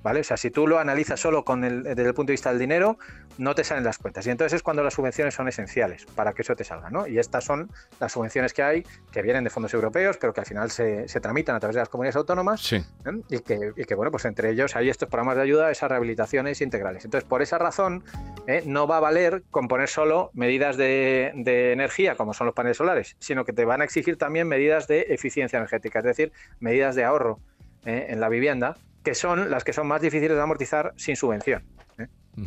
¿vale? 0.04 0.20
O 0.20 0.24
sea, 0.24 0.36
si 0.36 0.50
tú 0.50 0.68
lo 0.68 0.78
analizas 0.78 1.18
solo 1.18 1.44
con 1.44 1.64
el, 1.64 1.82
desde 1.82 2.06
el 2.06 2.14
punto 2.14 2.28
de 2.28 2.34
vista 2.34 2.50
del 2.50 2.58
dinero, 2.58 2.98
no 3.38 3.54
te 3.54 3.64
salen 3.64 3.82
las 3.82 3.98
cuentas. 3.98 4.24
Y 4.26 4.30
entonces 4.30 4.56
es 4.56 4.62
cuando 4.62 4.84
las 4.84 4.94
subvenciones 4.94 5.34
son 5.34 5.48
esenciales 5.48 6.04
para 6.14 6.34
que 6.34 6.42
eso 6.42 6.54
te 6.54 6.62
salga, 6.62 6.90
¿no? 6.90 7.06
Y 7.06 7.18
estas 7.18 7.44
son 7.44 7.70
las 7.98 8.12
subvenciones 8.12 8.52
que 8.52 8.62
hay, 8.62 8.84
que 9.10 9.22
vienen 9.22 9.44
de 9.44 9.50
fondos 9.50 9.72
europeos, 9.72 10.18
pero 10.18 10.34
que 10.34 10.40
al 10.40 10.46
final 10.46 10.70
se, 10.70 11.06
tramitan 11.22 11.56
a 11.56 11.60
través 11.60 11.74
de 11.74 11.80
las 11.80 11.88
comunidades 11.88 12.16
autónomas. 12.16 12.72
¿eh? 12.74 12.84
Y, 13.30 13.38
que, 13.40 13.94
bueno, 13.94 14.10
pues 14.10 14.26
entre 14.26 14.50
ellos 14.50 14.76
hay 14.76 14.90
estos 14.90 15.08
programas 15.08 15.36
de 15.36 15.42
ayuda, 15.42 15.70
esas 15.70 15.88
rehabilitaciones 15.88 16.60
integrales. 16.60 17.06
Entonces, 17.06 17.26
por 17.26 17.40
esa 17.40 17.56
razón, 17.56 18.04
¿eh? 18.46 18.62
no 18.66 18.86
va 18.86 18.98
a 18.98 19.00
valer 19.00 19.42
con 19.50 19.68
poner 19.68 19.88
solo 19.88 20.30
medidas 20.34 20.76
de, 20.76 21.32
energía, 21.72 22.14
como 22.14 22.34
son 22.34 22.46
los 22.46 22.54
paneles 22.54 22.76
solares, 22.76 23.16
sino 23.20 23.46
que 23.46 23.54
te 23.54 23.64
van 23.64 23.80
a 23.80 23.84
exigir 23.84 24.18
también 24.18 24.48
medidas 24.48 24.86
de 24.86 25.06
eficiencia 25.08 25.56
energética, 25.56 26.00
es 26.00 26.04
decir, 26.04 26.32
medidas 26.60 26.94
de 26.94 27.04
ahorro 27.04 27.40
¿eh? 27.86 28.06
en 28.08 28.20
la 28.20 28.28
vivienda 28.28 28.76
que 29.02 29.14
son 29.14 29.50
las 29.50 29.64
que 29.64 29.72
son 29.72 29.86
más 29.86 30.00
difíciles 30.00 30.36
de 30.36 30.42
amortizar 30.42 30.94
sin 30.96 31.14
subvención. 31.14 31.62
¿eh? 31.98 32.08
Mm. 32.36 32.46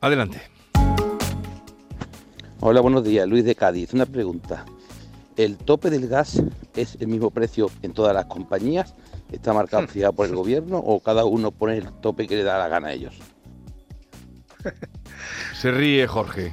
Adelante. 0.00 0.40
Hola, 2.60 2.80
buenos 2.80 3.04
días. 3.04 3.28
Luis 3.28 3.44
de 3.44 3.54
Cádiz. 3.54 3.92
Una 3.92 4.06
pregunta. 4.06 4.64
¿El 5.36 5.58
tope 5.58 5.90
del 5.90 6.08
gas 6.08 6.40
es 6.76 6.96
el 7.00 7.08
mismo 7.08 7.30
precio 7.30 7.70
en 7.82 7.92
todas 7.92 8.14
las 8.14 8.26
compañías? 8.26 8.94
¿Está 9.32 9.52
marcado 9.52 9.82
hmm. 9.82 10.14
por 10.14 10.26
el 10.26 10.36
gobierno 10.36 10.78
o 10.78 11.00
cada 11.00 11.24
uno 11.24 11.50
pone 11.50 11.76
el 11.78 11.92
tope 12.00 12.28
que 12.28 12.36
le 12.36 12.44
da 12.44 12.56
la 12.58 12.68
gana 12.68 12.88
a 12.88 12.92
ellos? 12.92 13.18
Se 15.60 15.72
ríe 15.72 16.06
Jorge. 16.06 16.52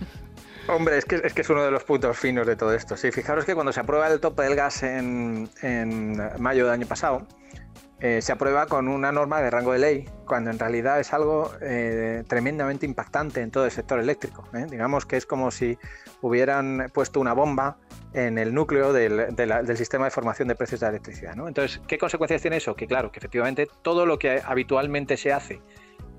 Hombre, 0.67 0.97
es 0.97 1.05
que, 1.05 1.15
es 1.23 1.33
que 1.33 1.41
es 1.41 1.49
uno 1.49 1.63
de 1.63 1.71
los 1.71 1.83
puntos 1.83 2.17
finos 2.17 2.45
de 2.47 2.55
todo 2.55 2.73
esto. 2.73 2.95
Sí, 2.95 3.11
fijaros 3.11 3.45
que 3.45 3.55
cuando 3.55 3.73
se 3.73 3.79
aprueba 3.79 4.07
el 4.07 4.19
tope 4.19 4.43
del 4.43 4.55
gas 4.55 4.83
en, 4.83 5.49
en 5.61 6.17
mayo 6.39 6.65
del 6.65 6.73
año 6.73 6.87
pasado, 6.87 7.27
eh, 8.01 8.19
se 8.23 8.31
aprueba 8.31 8.65
con 8.65 8.87
una 8.87 9.11
norma 9.11 9.41
de 9.41 9.51
rango 9.51 9.73
de 9.73 9.79
ley, 9.79 10.09
cuando 10.25 10.49
en 10.49 10.57
realidad 10.57 10.99
es 10.99 11.13
algo 11.13 11.51
eh, 11.61 12.23
tremendamente 12.27 12.87
impactante 12.87 13.41
en 13.41 13.51
todo 13.51 13.65
el 13.65 13.71
sector 13.71 13.99
eléctrico. 13.99 14.43
¿eh? 14.55 14.65
Digamos 14.67 15.05
que 15.05 15.17
es 15.17 15.27
como 15.27 15.51
si 15.51 15.77
hubieran 16.21 16.89
puesto 16.91 17.19
una 17.19 17.33
bomba 17.33 17.77
en 18.13 18.39
el 18.39 18.55
núcleo 18.55 18.91
del, 18.91 19.77
sistema 19.77 20.05
de 20.05 20.11
formación 20.11 20.47
de 20.47 20.55
precios 20.55 20.79
de 20.79 20.87
electricidad. 20.87 21.33
Entonces, 21.37 21.79
¿qué 21.87 21.99
consecuencias 21.99 22.41
tiene 22.41 22.57
eso? 22.57 22.75
Que 22.75 22.87
claro, 22.87 23.11
que 23.11 23.19
efectivamente 23.19 23.67
todo 23.83 24.07
lo 24.07 24.17
que 24.17 24.41
habitualmente 24.43 25.15
se 25.15 25.31
hace 25.31 25.61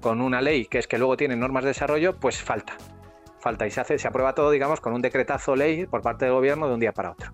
con 0.00 0.20
una 0.20 0.40
ley, 0.40 0.66
que 0.66 0.78
es 0.78 0.86
que 0.86 0.98
luego 0.98 1.16
tiene 1.16 1.34
normas 1.34 1.64
de 1.64 1.70
desarrollo, 1.70 2.14
pues 2.14 2.40
falta. 2.40 2.76
Falta 3.42 3.66
y 3.66 3.72
se 3.72 3.80
hace, 3.80 3.98
se 3.98 4.06
aprueba 4.06 4.36
todo, 4.36 4.52
digamos, 4.52 4.80
con 4.80 4.92
un 4.92 5.02
decretazo 5.02 5.56
ley 5.56 5.84
por 5.86 6.00
parte 6.00 6.26
del 6.26 6.34
gobierno 6.34 6.68
de 6.68 6.74
un 6.74 6.80
día 6.80 6.92
para 6.92 7.10
otro. 7.10 7.32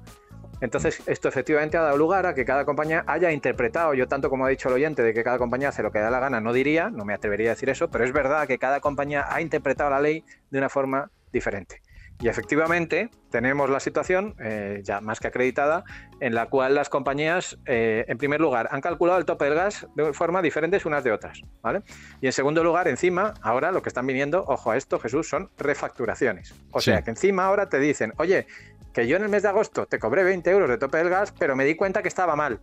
Entonces, 0.63 1.03
esto 1.07 1.29
efectivamente 1.29 1.77
ha 1.77 1.83
dado 1.83 1.99
lugar 1.99 2.25
a 2.25 2.35
que 2.35 2.47
cada 2.47 2.65
compañía 2.65 3.05
haya 3.07 3.31
interpretado, 3.31 3.93
yo 3.93 4.09
tanto 4.09 4.31
como 4.31 4.47
ha 4.47 4.49
dicho 4.49 4.71
el 4.71 4.75
oyente, 4.77 5.03
de 5.03 5.13
que 5.13 5.23
cada 5.23 5.37
compañía 5.37 5.69
hace 5.69 5.83
lo 5.83 5.93
que 5.93 5.99
da 5.99 6.11
la 6.11 6.19
gana, 6.19 6.41
no 6.41 6.55
diría, 6.55 6.89
no 6.89 7.05
me 7.05 7.13
atrevería 7.13 7.51
a 7.51 7.55
decir 7.55 7.69
eso, 7.69 7.89
pero 7.91 8.05
es 8.05 8.13
verdad 8.13 8.49
que 8.49 8.59
cada 8.59 8.81
compañía 8.81 9.27
ha 9.29 9.43
interpretado 9.43 9.91
la 9.91 10.01
ley 10.01 10.25
de 10.51 10.59
una 10.59 10.71
forma 10.71 11.11
diferente. 11.31 11.83
Y 12.21 12.29
efectivamente 12.29 13.11
tenemos 13.31 13.71
la 13.71 13.79
situación, 13.79 14.35
eh, 14.41 14.81
ya 14.83 15.01
más 15.01 15.21
que 15.21 15.29
acreditada, 15.29 15.85
en 16.21 16.35
la 16.35 16.47
cual 16.47 16.75
las 16.75 16.89
compañías, 16.89 17.59
eh, 17.67 18.05
en 18.09 18.19
primer 18.19 18.41
lugar, 18.41 18.69
han 18.73 18.81
calculado 18.81 19.19
el 19.19 19.25
tope 19.25 19.45
del 19.45 19.55
gas 19.55 19.87
de 19.95 20.13
forma 20.13 20.43
diferentes 20.43 20.85
unas 20.85 21.05
de 21.05 21.13
otras. 21.13 21.41
¿vale? 21.63 21.83
Y 22.21 22.27
en 22.27 22.33
segundo 22.33 22.65
lugar, 22.65 22.89
encima, 22.89 23.35
ahora 23.41 23.71
lo 23.71 23.83
que 23.83 23.89
están 23.89 24.07
viniendo, 24.07 24.45
ojo 24.49 24.73
a 24.73 24.77
esto, 24.77 24.99
Jesús, 24.99 25.29
son 25.29 25.51
refacturaciones. 25.59 26.55
O 26.73 26.81
sea, 26.81 27.03
que 27.03 27.11
encima 27.11 27.45
ahora 27.45 27.69
te 27.69 27.79
dicen, 27.79 28.13
oye, 28.17 28.47
que 28.93 29.07
yo 29.07 29.17
en 29.17 29.23
el 29.23 29.29
mes 29.29 29.45
de 29.45 29.51
agosto 29.51 29.87
te 29.87 30.01
cobré 30.01 30.25
20 30.25 30.51
euros 30.51 30.69
de 30.69 30.79
tope 30.79 30.99
del 30.99 31.11
gas, 31.11 31.33
pero 31.39 31.55
me 31.55 31.65
di 31.65 31.77
cuenta 31.77 32.03
que 32.03 32.09
estaba 32.09 32.35
mal. 32.35 32.61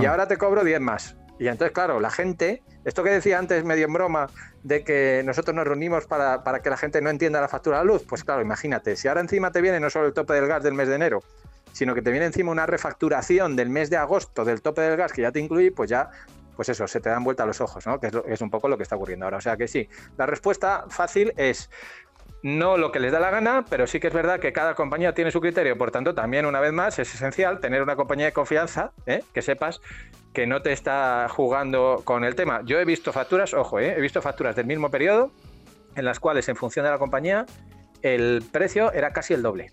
Y 0.00 0.06
ahora 0.06 0.26
te 0.26 0.38
cobro 0.38 0.64
10 0.64 0.80
más. 0.80 1.16
Y 1.38 1.48
entonces, 1.48 1.72
claro, 1.72 2.00
la 2.00 2.10
gente, 2.10 2.62
esto 2.84 3.02
que 3.02 3.10
decía 3.10 3.38
antes 3.38 3.64
medio 3.64 3.86
en 3.86 3.92
broma, 3.92 4.28
de 4.62 4.82
que 4.82 5.22
nosotros 5.24 5.54
nos 5.54 5.66
reunimos 5.66 6.06
para, 6.06 6.42
para, 6.42 6.60
que 6.60 6.70
la 6.70 6.76
gente 6.76 7.00
no 7.00 7.10
entienda 7.10 7.40
la 7.40 7.48
factura 7.48 7.78
de 7.78 7.84
la 7.84 7.92
luz, 7.92 8.04
pues 8.08 8.24
claro, 8.24 8.42
imagínate, 8.42 8.96
si 8.96 9.08
ahora 9.08 9.20
encima 9.20 9.52
te 9.52 9.60
viene 9.60 9.78
no 9.80 9.88
solo 9.88 10.06
el 10.06 10.12
tope 10.12 10.34
del 10.34 10.48
gas 10.48 10.62
del 10.62 10.74
mes 10.74 10.88
de 10.88 10.96
enero, 10.96 11.22
sino 11.72 11.94
que 11.94 12.02
te 12.02 12.10
viene 12.10 12.26
encima 12.26 12.50
una 12.50 12.66
refacturación 12.66 13.54
del 13.54 13.70
mes 13.70 13.88
de 13.90 13.96
agosto 13.96 14.44
del 14.44 14.62
tope 14.62 14.80
del 14.82 14.96
gas 14.96 15.12
que 15.12 15.22
ya 15.22 15.30
te 15.30 15.38
incluí, 15.38 15.70
pues 15.70 15.90
ya 15.90 16.10
pues 16.56 16.68
eso, 16.70 16.88
se 16.88 16.98
te 16.98 17.08
dan 17.08 17.22
vuelta 17.22 17.46
los 17.46 17.60
ojos, 17.60 17.86
¿no? 17.86 18.00
Que 18.00 18.08
es, 18.08 18.12
es, 18.26 18.40
un 18.40 18.50
poco 18.50 18.66
lo 18.66 18.76
que 18.76 18.82
está 18.82 18.96
ocurriendo 18.96 19.26
ahora. 19.26 19.36
O 19.36 19.40
sea 19.40 19.56
que 19.56 19.68
sí, 19.68 19.88
la 20.16 20.26
respuesta 20.26 20.86
fácil 20.88 21.32
es 21.36 21.70
no 22.42 22.76
lo 22.76 22.92
que 22.92 23.00
les 23.00 23.12
da 23.12 23.20
la 23.20 23.30
gana, 23.30 23.64
pero 23.68 23.86
sí 23.86 23.98
que 24.00 24.08
es 24.08 24.14
verdad 24.14 24.38
que 24.38 24.52
cada 24.52 24.74
compañía 24.74 25.12
tiene 25.12 25.30
su 25.30 25.40
criterio. 25.40 25.76
Por 25.76 25.90
tanto, 25.90 26.14
también, 26.14 26.46
una 26.46 26.60
vez 26.60 26.72
más, 26.72 26.98
es 26.98 27.12
esencial 27.14 27.60
tener 27.60 27.82
una 27.82 27.96
compañía 27.96 28.26
de 28.26 28.32
confianza, 28.32 28.92
¿eh? 29.06 29.24
que 29.32 29.42
sepas 29.42 29.80
que 30.32 30.46
no 30.46 30.62
te 30.62 30.72
está 30.72 31.26
jugando 31.28 32.02
con 32.04 32.24
el 32.24 32.34
tema. 32.34 32.62
Yo 32.64 32.78
he 32.78 32.84
visto 32.84 33.12
facturas, 33.12 33.54
ojo, 33.54 33.80
¿eh? 33.80 33.94
he 33.96 34.00
visto 34.00 34.22
facturas 34.22 34.54
del 34.54 34.66
mismo 34.66 34.90
periodo, 34.90 35.32
en 35.96 36.04
las 36.04 36.20
cuales, 36.20 36.48
en 36.48 36.56
función 36.56 36.84
de 36.84 36.92
la 36.92 36.98
compañía, 36.98 37.44
el 38.02 38.44
precio 38.52 38.92
era 38.92 39.12
casi 39.12 39.34
el 39.34 39.42
doble. 39.42 39.72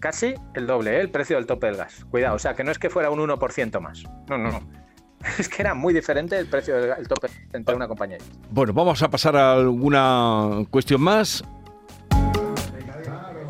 Casi 0.00 0.34
el 0.54 0.66
doble, 0.66 0.96
¿eh? 0.96 1.00
el 1.00 1.10
precio 1.10 1.36
del 1.36 1.46
tope 1.46 1.68
del 1.68 1.76
gas. 1.76 2.04
Cuidado, 2.10 2.36
o 2.36 2.38
sea, 2.38 2.54
que 2.54 2.64
no 2.64 2.70
es 2.72 2.78
que 2.78 2.90
fuera 2.90 3.10
un 3.10 3.20
1% 3.20 3.80
más. 3.80 4.02
No, 4.28 4.36
no, 4.38 4.50
no. 4.50 4.82
Es 5.38 5.48
que 5.48 5.62
era 5.62 5.72
muy 5.72 5.94
diferente 5.94 6.36
el 6.36 6.48
precio 6.48 6.74
del 6.74 7.06
tope 7.06 7.28
entre 7.52 7.76
una 7.76 7.86
compañía 7.86 8.18
y 8.18 8.22
otra. 8.22 8.48
Bueno, 8.50 8.72
vamos 8.72 9.04
a 9.04 9.08
pasar 9.08 9.36
a 9.36 9.52
alguna 9.52 10.64
cuestión 10.68 11.00
más. 11.00 11.44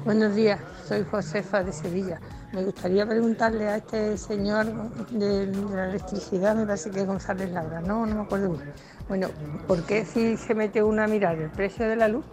Buenos 0.04 0.34
días, 0.34 0.58
soy 0.84 1.04
Josefa 1.08 1.62
de 1.62 1.72
Sevilla. 1.72 2.18
Me 2.52 2.64
gustaría 2.64 3.06
preguntarle 3.06 3.68
a 3.68 3.76
este 3.76 4.18
señor 4.18 4.66
de, 5.10 5.46
la 5.72 5.90
electricidad, 5.90 6.56
me 6.56 6.66
parece 6.66 6.90
que 6.90 7.02
es 7.02 7.06
González 7.06 7.52
Laura, 7.52 7.80
no, 7.80 8.04
no 8.04 8.16
me 8.16 8.22
acuerdo 8.22 8.50
bien. 8.50 8.72
Bueno, 9.08 9.28
¿por 9.68 9.84
qué 9.84 10.04
si 10.04 10.36
se 10.36 10.56
mete 10.56 10.82
uno 10.82 11.04
a 11.04 11.06
mirar 11.06 11.38
el 11.38 11.50
precio 11.50 11.88
de 11.88 11.94
la 11.94 12.08
luz, 12.08 12.24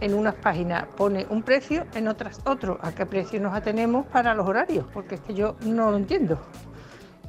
en 0.00 0.14
unas 0.14 0.36
páginas 0.36 0.84
pone 0.96 1.26
un 1.28 1.42
precio, 1.42 1.86
en 1.94 2.06
otras 2.06 2.40
otro? 2.46 2.78
¿A 2.82 2.92
qué 2.92 3.04
precio 3.04 3.40
nos 3.40 3.52
atenemos 3.52 4.06
para 4.06 4.32
los 4.32 4.46
horarios? 4.46 4.86
Porque 4.94 5.16
es 5.16 5.20
que 5.20 5.34
yo 5.34 5.56
no 5.62 5.90
lo 5.90 5.96
entiendo. 5.96 6.38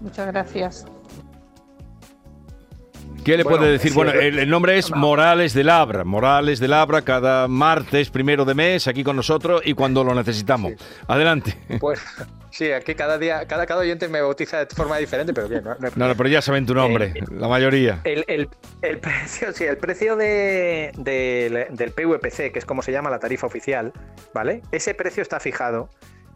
Muchas 0.02 0.28
gracias. 0.28 0.86
¿Qué 3.24 3.38
le 3.38 3.44
puede 3.44 3.72
decir? 3.72 3.94
Bueno, 3.94 4.12
el, 4.12 4.50
nombre 4.50 4.78
es 4.78 4.92
Morales 4.92 5.54
de 5.54 5.64
Labra. 5.64 6.04
Morales 6.04 6.60
de 6.60 6.68
Labra, 6.68 7.02
cada 7.02 7.48
martes 7.48 8.10
primero 8.10 8.46
de 8.46 8.54
mes, 8.54 8.88
aquí 8.88 9.04
con 9.04 9.16
nosotros 9.16 9.62
y 9.66 9.74
cuando 9.74 10.04
lo 10.04 10.14
necesitamos. 10.16 10.74
Adelante. 11.08 11.58
Pues 11.80 12.00
sí, 12.52 12.72
aquí 12.72 12.96
cada 12.96 13.18
día, 13.18 13.46
cada, 13.48 13.66
cada 13.66 13.82
oyente 13.82 14.08
me 14.08 14.22
bautiza 14.22 14.66
de 14.66 14.76
forma 14.76 14.98
diferente, 14.98 15.34
pero 15.34 15.48
bien. 15.48 15.64
No, 15.64 16.08
no, 16.08 16.16
pero 16.16 16.30
ya 16.30 16.42
saben 16.42 16.66
tu 16.66 16.74
nombre, 16.74 17.14
eh, 17.16 17.24
la 17.32 17.48
mayoría. 17.48 18.02
El, 18.04 18.50
precio, 19.00 19.52
sí, 19.54 19.66
el 19.66 19.78
precio 19.78 20.16
de, 20.16 20.92
del 20.96 21.92
PVPC, 21.92 22.52
que 22.52 22.60
es 22.60 22.66
como 22.66 22.82
se 22.82 22.92
llama 22.92 23.10
la 23.10 23.20
tarifa 23.20 23.48
oficial, 23.48 23.94
¿vale? 24.34 24.62
Ese 24.72 24.94
precio 24.94 25.22
está 25.22 25.40
fijado 25.40 25.90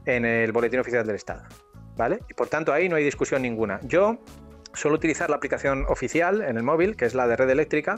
en 0.06 0.26
el 0.26 0.52
Boletín 0.52 0.80
Oficial 0.80 1.06
del 1.06 1.15
Estado, 1.15 1.43
¿vale? 1.96 2.19
Y 2.30 2.34
por 2.34 2.48
tanto 2.48 2.74
ahí 2.74 2.89
no 2.89 2.96
hay 2.96 3.04
discusión 3.04 3.41
ninguna. 3.41 3.80
Yo 3.84 4.19
suelo 4.74 4.96
utilizar 4.96 5.30
la 5.30 5.38
aplicación 5.38 5.86
oficial 5.88 6.42
en 6.42 6.58
el 6.58 6.64
móvil, 6.64 6.96
que 6.96 7.06
es 7.06 7.16
la 7.16 7.28
de 7.28 7.36
red 7.36 7.50
eléctrica, 7.50 7.98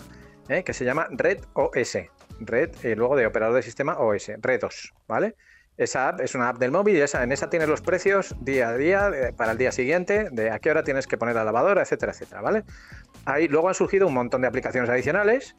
¿eh? 0.50 0.64
que 0.64 0.74
se 0.74 0.86
llama 0.86 1.08
Red 1.12 1.40
OS. 1.54 1.98
Red, 2.40 2.72
y 2.84 2.88
eh, 2.88 2.96
luego 2.96 3.16
de 3.16 3.26
operador 3.26 3.56
de 3.56 3.62
sistema 3.62 3.98
OS, 3.98 4.32
Red 4.42 4.60
2, 4.60 4.94
¿vale? 5.08 5.36
Esa 5.78 6.08
app 6.08 6.22
es 6.22 6.36
una 6.36 6.50
app 6.50 6.58
del 6.58 6.72
móvil 6.72 6.96
y 6.96 7.02
en 7.02 7.32
esa 7.32 7.50
tienes 7.50 7.68
los 7.68 7.82
precios 7.82 8.34
día 8.40 8.70
a 8.70 8.78
día 8.78 9.12
eh, 9.14 9.34
para 9.34 9.52
el 9.52 9.58
día 9.58 9.72
siguiente, 9.72 10.30
de 10.32 10.50
a 10.50 10.60
qué 10.60 10.72
hora 10.72 10.84
tienes 10.84 11.06
que 11.06 11.18
poner 11.18 11.36
la 11.36 11.44
lavadora, 11.44 11.82
etcétera, 11.82 12.14
etcétera, 12.14 12.42
¿vale? 12.42 12.64
Ahí 13.26 13.48
luego 13.48 13.68
han 13.68 13.74
surgido 13.74 14.08
un 14.08 14.14
montón 14.14 14.42
de 14.42 14.48
aplicaciones 14.48 14.90
adicionales 14.90 15.56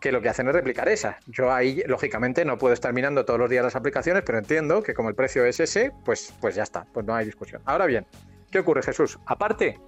que 0.00 0.12
lo 0.12 0.20
que 0.20 0.28
hacen 0.28 0.46
es 0.46 0.54
replicar 0.54 0.88
esa. 0.88 1.18
Yo 1.26 1.52
ahí, 1.52 1.82
lógicamente, 1.86 2.44
no 2.44 2.58
puedo 2.58 2.74
estar 2.74 2.92
mirando 2.92 3.24
todos 3.24 3.40
los 3.40 3.50
días 3.50 3.64
las 3.64 3.74
aplicaciones, 3.74 4.22
pero 4.24 4.38
entiendo 4.38 4.82
que 4.82 4.94
como 4.94 5.08
el 5.08 5.14
precio 5.14 5.44
es 5.44 5.58
ese, 5.58 5.90
pues, 6.04 6.32
pues 6.40 6.54
ya 6.54 6.62
está, 6.62 6.84
pues 6.92 7.04
no 7.04 7.14
hay 7.14 7.24
discusión. 7.24 7.62
Ahora 7.64 7.86
bien, 7.86 8.06
¿qué 8.52 8.60
ocurre, 8.60 8.82
Jesús? 8.82 9.18
Aparte 9.26 9.80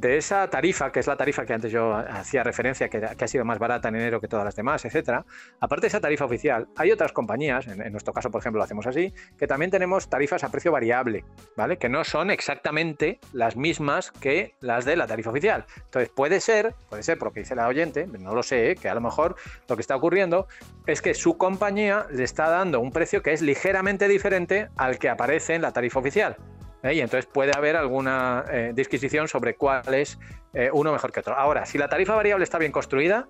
de 0.00 0.18
esa 0.18 0.48
tarifa, 0.50 0.92
que 0.92 1.00
es 1.00 1.06
la 1.06 1.16
tarifa 1.16 1.46
que 1.46 1.54
antes 1.54 1.72
yo 1.72 1.94
hacía 1.94 2.42
referencia, 2.42 2.88
que, 2.88 2.98
ha 2.98 3.28
sido 3.28 3.44
más 3.46 3.58
barata 3.58 3.88
en 3.88 3.96
enero 3.96 4.20
que 4.20 4.28
todas 4.28 4.44
las 4.44 4.54
demás, 4.54 4.84
etcétera, 4.84 5.24
aparte 5.58 5.82
de 5.82 5.88
esa 5.88 6.00
tarifa 6.00 6.26
oficial, 6.26 6.68
hay 6.76 6.92
otras 6.92 7.12
compañías, 7.12 7.66
en, 7.66 7.90
nuestro 7.92 8.12
caso, 8.12 8.30
por 8.30 8.40
ejemplo, 8.40 8.58
lo 8.58 8.64
hacemos 8.64 8.86
así, 8.86 9.14
que 9.38 9.46
también 9.46 9.70
tenemos 9.70 10.10
tarifas 10.10 10.44
a 10.44 10.50
precio 10.50 10.70
variable, 10.70 11.24
¿vale? 11.56 11.78
Que 11.78 11.88
no 11.88 12.04
son 12.04 12.30
exactamente 12.30 13.20
las 13.32 13.56
mismas 13.56 14.10
que 14.10 14.54
las 14.60 14.84
de 14.84 14.96
la 14.96 15.06
tarifa 15.06 15.30
oficial. 15.30 15.64
Entonces, 15.84 16.10
puede 16.14 16.40
ser, 16.40 16.74
puede 16.90 17.02
ser, 17.02 17.16
por 17.18 17.28
lo 17.28 17.32
que 17.32 17.40
dice 17.40 17.54
la 17.54 17.66
oyente, 17.66 18.06
no 18.06 18.34
lo 18.34 18.42
sé, 18.42 18.74
que 18.74 18.90
a 18.90 18.94
lo 18.94 19.00
mejor 19.00 19.36
lo 19.66 19.76
que 19.76 19.80
está 19.80 19.96
ocurriendo 19.96 20.46
es 20.86 21.00
que 21.00 21.14
su 21.14 21.38
compañía 21.38 22.06
le 22.10 22.24
está 22.24 22.50
dando 22.50 22.80
un 22.80 22.92
precio 22.92 23.22
que 23.22 23.32
es 23.32 23.40
ligeramente 23.40 24.08
diferente 24.08 24.68
al 24.76 24.98
que 24.98 25.08
aparece 25.08 25.54
en 25.54 25.62
la 25.62 25.72
tarifa 25.72 26.00
oficial. 26.00 26.36
¿Eh? 26.82 26.94
y 26.94 27.00
entonces 27.00 27.26
puede 27.26 27.52
haber 27.56 27.76
alguna 27.76 28.44
eh, 28.50 28.72
disquisición 28.74 29.28
sobre 29.28 29.56
cuál 29.56 29.94
es 29.94 30.18
eh, 30.52 30.70
uno 30.72 30.92
mejor 30.92 31.12
que 31.12 31.20
otro. 31.20 31.36
Ahora, 31.36 31.66
si 31.66 31.78
la 31.78 31.88
tarifa 31.88 32.14
variable 32.14 32.44
está 32.44 32.58
bien 32.58 32.72
construida, 32.72 33.28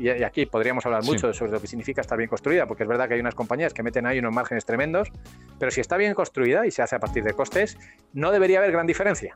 y, 0.00 0.08
aquí 0.22 0.46
podríamos 0.46 0.84
hablar 0.86 1.04
mucho 1.04 1.32
sobre 1.32 1.52
lo 1.52 1.60
que 1.60 1.66
significa 1.66 2.00
estar 2.00 2.16
bien 2.16 2.28
construida, 2.28 2.66
porque 2.66 2.84
es 2.84 2.88
verdad 2.88 3.08
que 3.08 3.14
hay 3.14 3.20
unas 3.20 3.34
compañías 3.34 3.74
que 3.74 3.82
meten 3.82 4.06
ahí 4.06 4.18
unos 4.18 4.32
márgenes 4.32 4.64
tremendos, 4.64 5.10
pero 5.58 5.70
si 5.70 5.80
está 5.80 5.96
bien 5.96 6.14
construida 6.14 6.66
y 6.66 6.70
se 6.70 6.82
hace 6.82 6.96
a 6.96 7.00
partir 7.00 7.24
de 7.24 7.32
costes, 7.32 7.78
no 8.12 8.30
debería 8.32 8.58
haber 8.58 8.72
gran 8.72 8.86
diferencia. 8.86 9.34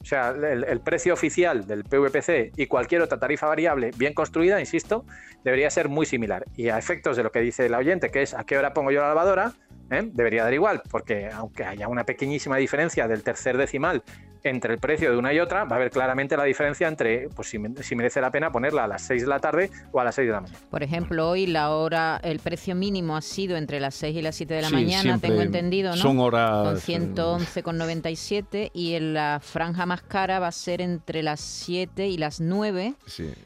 O 0.00 0.04
sea, 0.04 0.30
el, 0.30 0.80
precio 0.80 1.12
oficial 1.12 1.66
del 1.66 1.84
PVPC 1.84 2.52
y 2.56 2.66
cualquier 2.66 3.02
otra 3.02 3.18
tarifa 3.18 3.46
variable 3.46 3.90
bien 3.96 4.14
construida, 4.14 4.58
insisto, 4.60 5.04
debería 5.44 5.68
ser 5.68 5.90
muy 5.90 6.06
similar. 6.06 6.46
Y 6.56 6.70
a 6.70 6.78
efectos 6.78 7.18
de 7.18 7.22
lo 7.22 7.30
que 7.30 7.40
dice 7.40 7.66
el 7.66 7.74
oyente, 7.74 8.10
que 8.10 8.22
es 8.22 8.32
a 8.32 8.44
qué 8.44 8.56
hora 8.56 8.72
pongo 8.72 8.90
yo 8.90 9.02
la 9.02 9.08
lavadora, 9.08 9.52
¿eh? 9.90 10.08
debería 10.10 10.44
dar 10.44 10.54
igual, 10.54 10.82
porque 10.90 11.28
aunque 11.30 11.64
haya 11.64 11.86
una 11.86 12.04
pequeñísima 12.04 12.56
diferencia 12.56 13.08
del 13.08 13.22
tercer 13.22 13.58
decimal 13.58 14.02
entre 14.42 14.74
el 14.74 14.80
precio 14.80 15.10
de 15.10 15.16
una 15.16 15.32
y 15.32 15.40
otra, 15.40 15.64
va 15.64 15.76
a 15.76 15.78
haber 15.78 15.90
claramente 15.90 16.36
la 16.36 16.44
diferencia 16.44 16.88
entre 16.88 17.28
pues, 17.28 17.48
si, 17.48 17.58
merece 17.96 18.20
la 18.20 18.30
pena 18.30 18.50
ponerla 18.50 18.84
a 18.84 18.88
las 18.88 19.02
6 19.02 19.22
de 19.22 19.28
la 19.28 19.38
tarde 19.38 19.70
o 19.92 20.00
a 20.00 20.04
las 20.04 20.14
6 20.14 20.26
de 20.26 20.32
la 20.32 20.40
mañana. 20.40 20.58
Por 20.70 20.82
ejemplo, 20.82 21.28
hoy 21.28 21.46
la 21.46 21.70
hora, 21.70 22.20
el 22.22 22.38
precio 22.38 22.74
mínimo 22.74 23.16
ha 23.16 23.22
sido 23.22 23.56
entre 23.56 23.80
las 23.80 23.94
6 23.96 24.16
y 24.16 24.22
las 24.22 24.36
7 24.36 24.54
de 24.54 24.62
la 24.62 24.70
mañana, 24.70 25.18
tengo 25.18 25.40
entendido, 25.40 25.90
¿no? 25.90 25.96
Son 25.96 26.18
horas... 26.18 26.48
Con 26.48 26.76
111,97 26.76 28.70
y 28.72 28.94
en 28.94 29.14
la 29.14 29.40
franja 29.42 29.86
más 29.86 30.02
cara 30.02 30.38
va 30.38 30.48
a 30.48 30.52
ser 30.52 30.80
entre 30.80 31.22
las 31.22 31.40
7 31.40 32.06
y 32.06 32.18
las 32.18 32.40
9, 32.40 32.94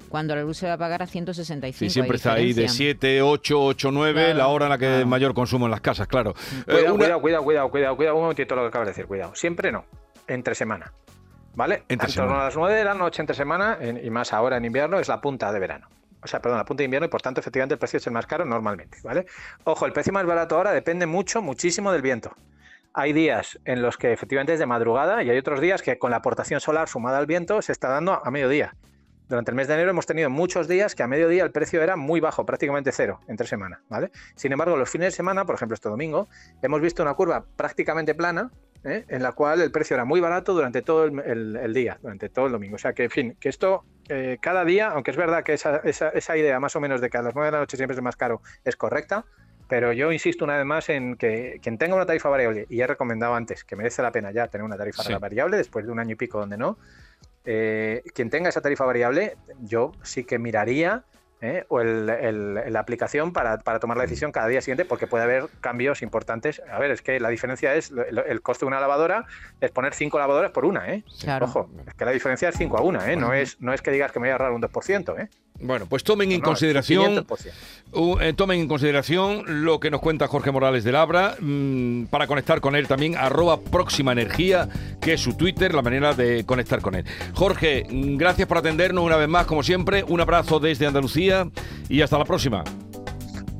cuando 0.08 0.34
la 0.34 0.42
luz 0.42 0.58
se 0.58 0.66
va 0.66 0.74
a 0.74 0.78
pagar 0.78 1.02
a 1.02 1.06
165. 1.06 1.78
Sí, 1.78 1.90
siempre 1.90 2.16
está 2.16 2.34
ahí 2.34 2.52
de 2.52 2.68
7, 2.68 3.22
8, 3.22 3.64
8, 3.64 3.90
9, 3.90 4.34
la 4.34 4.48
hora 4.48 4.66
en 4.66 4.70
la 4.70 4.78
que 4.78 4.86
hay 4.86 5.04
mayor 5.04 5.34
consumo 5.34 5.66
en 5.66 5.70
las 5.70 5.80
casas, 5.80 6.06
claro. 6.06 6.34
Cuidado, 6.64 6.96
cuidado, 6.96 7.20
cuidado, 7.20 7.42
cuidado, 7.42 7.70
cuidado, 7.70 7.96
cuidado, 7.96 8.16
un 8.16 8.22
momentito 8.22 8.54
lo 8.54 8.62
que 8.62 8.68
acabas 8.68 8.86
de 8.86 8.90
decir, 8.92 9.06
cuidado. 9.06 9.34
Siempre 9.34 9.72
no 9.72 9.84
entre 10.26 10.54
semana. 10.54 10.92
¿Vale? 11.54 11.84
Entre 11.88 12.08
en 12.08 12.14
torno 12.14 12.40
a 12.40 12.44
las 12.44 12.56
9 12.56 12.74
de 12.74 12.84
la 12.84 12.94
noche 12.94 13.20
entre 13.20 13.36
semana, 13.36 13.78
y 13.80 14.08
más 14.10 14.32
ahora 14.32 14.56
en 14.56 14.64
invierno, 14.64 14.98
es 14.98 15.08
la 15.08 15.20
punta 15.20 15.52
de 15.52 15.60
verano. 15.60 15.88
O 16.22 16.26
sea, 16.26 16.40
perdón, 16.40 16.58
la 16.58 16.64
punta 16.64 16.80
de 16.80 16.84
invierno 16.84 17.06
y 17.06 17.10
por 17.10 17.20
tanto, 17.20 17.40
efectivamente, 17.40 17.74
el 17.74 17.78
precio 17.78 17.98
es 17.98 18.06
el 18.06 18.12
más 18.12 18.26
caro 18.26 18.44
normalmente, 18.44 18.98
¿vale? 19.02 19.26
Ojo, 19.64 19.86
el 19.86 19.92
precio 19.92 20.12
más 20.12 20.24
barato 20.24 20.56
ahora 20.56 20.72
depende 20.72 21.04
mucho, 21.06 21.42
muchísimo 21.42 21.92
del 21.92 22.00
viento. 22.00 22.34
Hay 22.94 23.12
días 23.12 23.58
en 23.64 23.82
los 23.82 23.96
que 23.96 24.12
efectivamente 24.12 24.52
es 24.52 24.58
de 24.58 24.66
madrugada 24.66 25.22
y 25.22 25.30
hay 25.30 25.38
otros 25.38 25.60
días 25.60 25.82
que 25.82 25.98
con 25.98 26.10
la 26.10 26.18
aportación 26.18 26.60
solar 26.60 26.88
sumada 26.88 27.18
al 27.18 27.26
viento 27.26 27.60
se 27.60 27.72
está 27.72 27.88
dando 27.88 28.24
a 28.24 28.30
mediodía. 28.30 28.76
Durante 29.28 29.50
el 29.50 29.56
mes 29.56 29.66
de 29.66 29.74
enero 29.74 29.90
hemos 29.90 30.04
tenido 30.04 30.28
muchos 30.28 30.68
días 30.68 30.94
que 30.94 31.02
a 31.02 31.06
mediodía 31.08 31.42
el 31.42 31.50
precio 31.52 31.82
era 31.82 31.96
muy 31.96 32.20
bajo, 32.20 32.44
prácticamente 32.44 32.92
cero 32.92 33.20
entre 33.28 33.46
semana, 33.46 33.82
¿vale? 33.88 34.10
Sin 34.36 34.52
embargo, 34.52 34.76
los 34.76 34.90
fines 34.90 35.06
de 35.06 35.12
semana, 35.12 35.46
por 35.46 35.54
ejemplo 35.54 35.74
este 35.74 35.88
domingo, 35.88 36.28
hemos 36.60 36.82
visto 36.82 37.02
una 37.02 37.14
curva 37.14 37.46
prácticamente 37.56 38.14
plana, 38.14 38.50
¿eh? 38.84 39.04
en 39.08 39.22
la 39.22 39.32
cual 39.32 39.60
el 39.60 39.70
precio 39.70 39.94
era 39.94 40.04
muy 40.04 40.20
barato 40.20 40.54
durante 40.54 40.82
todo 40.82 41.04
el, 41.04 41.74
día, 41.74 41.98
durante 42.02 42.28
todo 42.28 42.46
el 42.46 42.52
domingo. 42.52 42.76
O 42.76 42.78
sea 42.78 42.92
que, 42.92 43.04
en 43.04 43.10
fin, 43.10 43.36
que 43.38 43.48
esto 43.48 43.84
eh, 44.08 44.38
cada 44.40 44.64
día, 44.64 44.88
aunque 44.88 45.10
es 45.10 45.16
verdad 45.16 45.42
que 45.44 45.54
esa, 45.54 45.76
esa, 45.84 46.36
idea 46.36 46.60
más 46.60 46.76
o 46.76 46.80
menos 46.80 47.00
de 47.00 47.10
que 47.10 47.18
a 47.18 47.22
las 47.22 47.34
9 47.34 47.46
de 47.46 47.52
la 47.52 47.58
noche 47.58 47.76
siempre 47.76 47.96
es 47.96 48.02
más 48.02 48.16
caro 48.16 48.42
es 48.64 48.76
correcta, 48.76 49.24
pero 49.68 49.92
yo 49.92 50.12
insisto 50.12 50.44
una 50.44 50.56
vez 50.56 50.66
más 50.66 50.88
en 50.88 51.16
que 51.16 51.58
quien 51.62 51.78
tenga 51.78 51.94
una 51.94 52.06
tarifa 52.06 52.28
variable, 52.28 52.66
y 52.68 52.80
he 52.80 52.86
recomendado 52.86 53.34
antes 53.34 53.64
que 53.64 53.76
merece 53.76 54.02
la 54.02 54.12
pena 54.12 54.30
ya 54.32 54.48
tener 54.48 54.64
una 54.64 54.76
tarifa 54.76 55.02
variable 55.18 55.56
después 55.56 55.86
de 55.86 55.92
un 55.92 55.98
año 55.98 56.12
y 56.12 56.16
pico 56.16 56.38
donde 56.38 56.58
no, 56.58 56.78
eh, 57.44 58.02
quien 58.14 58.30
tenga 58.30 58.48
esa 58.48 58.60
tarifa 58.60 58.84
variable, 58.84 59.36
yo 59.60 59.92
sí 60.02 60.24
que 60.24 60.38
miraría 60.38 61.04
¿eh? 61.42 61.66
o 61.68 61.82
la 61.82 62.80
aplicación 62.80 63.32
para, 63.32 63.58
tomar 63.58 63.96
la 63.96 64.04
decisión 64.04 64.32
cada 64.32 64.46
día 64.46 64.60
siguiente, 64.62 64.84
porque 64.84 65.06
puede 65.06 65.24
haber 65.24 65.48
cambios 65.60 66.00
importantes. 66.00 66.62
A 66.70 66.78
ver, 66.78 66.90
es 66.90 67.02
que 67.02 67.20
la 67.20 67.28
diferencia 67.28 67.74
es 67.74 67.90
el, 67.90 68.40
coste 68.40 68.64
de 68.64 68.68
una 68.68 68.80
lavadora 68.80 69.26
es 69.60 69.70
poner 69.70 69.92
cinco 69.94 70.18
lavadoras 70.18 70.52
por 70.52 70.64
una, 70.64 70.88
¿eh? 70.88 71.04
Ojo, 71.40 71.68
es 71.86 71.94
que 71.94 72.04
la 72.04 72.12
diferencia 72.12 72.48
es 72.48 72.56
5 72.56 72.78
a 72.78 72.82
1, 72.82 73.02
¿eh? 73.06 73.16
No 73.16 73.32
es, 73.32 73.60
no 73.60 73.72
es 73.72 73.82
que 73.82 73.90
digas 73.90 74.12
que 74.12 74.20
me 74.20 74.28
voy 74.28 74.30
a 74.30 74.34
ahorrar 74.34 74.52
un 74.52 74.62
2%, 74.62 75.20
¿eh? 75.20 75.28
Bueno, 75.62 75.86
pues 75.86 76.02
tomen 76.02 76.32
en 76.32 76.40
consideración 76.40 77.24
eh, 78.20 78.32
tomen 78.34 78.60
en 78.60 78.68
consideración 78.68 79.64
lo 79.64 79.78
que 79.78 79.90
nos 79.90 80.00
cuenta 80.00 80.26
Jorge 80.26 80.50
Morales 80.50 80.82
de 80.82 80.92
Labra 80.92 81.36
mm, 81.38 82.06
para 82.06 82.26
conectar 82.26 82.60
con 82.60 82.74
él 82.74 82.88
también 82.88 83.16
arroba 83.16 83.60
próxima 83.60 84.12
energía 84.12 84.68
que 85.00 85.14
es 85.14 85.20
su 85.20 85.34
Twitter 85.34 85.74
la 85.74 85.82
manera 85.82 86.14
de 86.14 86.44
conectar 86.44 86.80
con 86.80 86.96
él. 86.96 87.04
Jorge, 87.34 87.86
mm, 87.88 88.16
gracias 88.16 88.48
por 88.48 88.58
atendernos 88.58 89.04
una 89.04 89.16
vez 89.16 89.28
más 89.28 89.46
como 89.46 89.62
siempre, 89.62 90.04
un 90.04 90.20
abrazo 90.20 90.58
desde 90.58 90.86
Andalucía 90.86 91.48
y 91.88 92.00
hasta 92.00 92.18
la 92.18 92.24
próxima. 92.24 92.64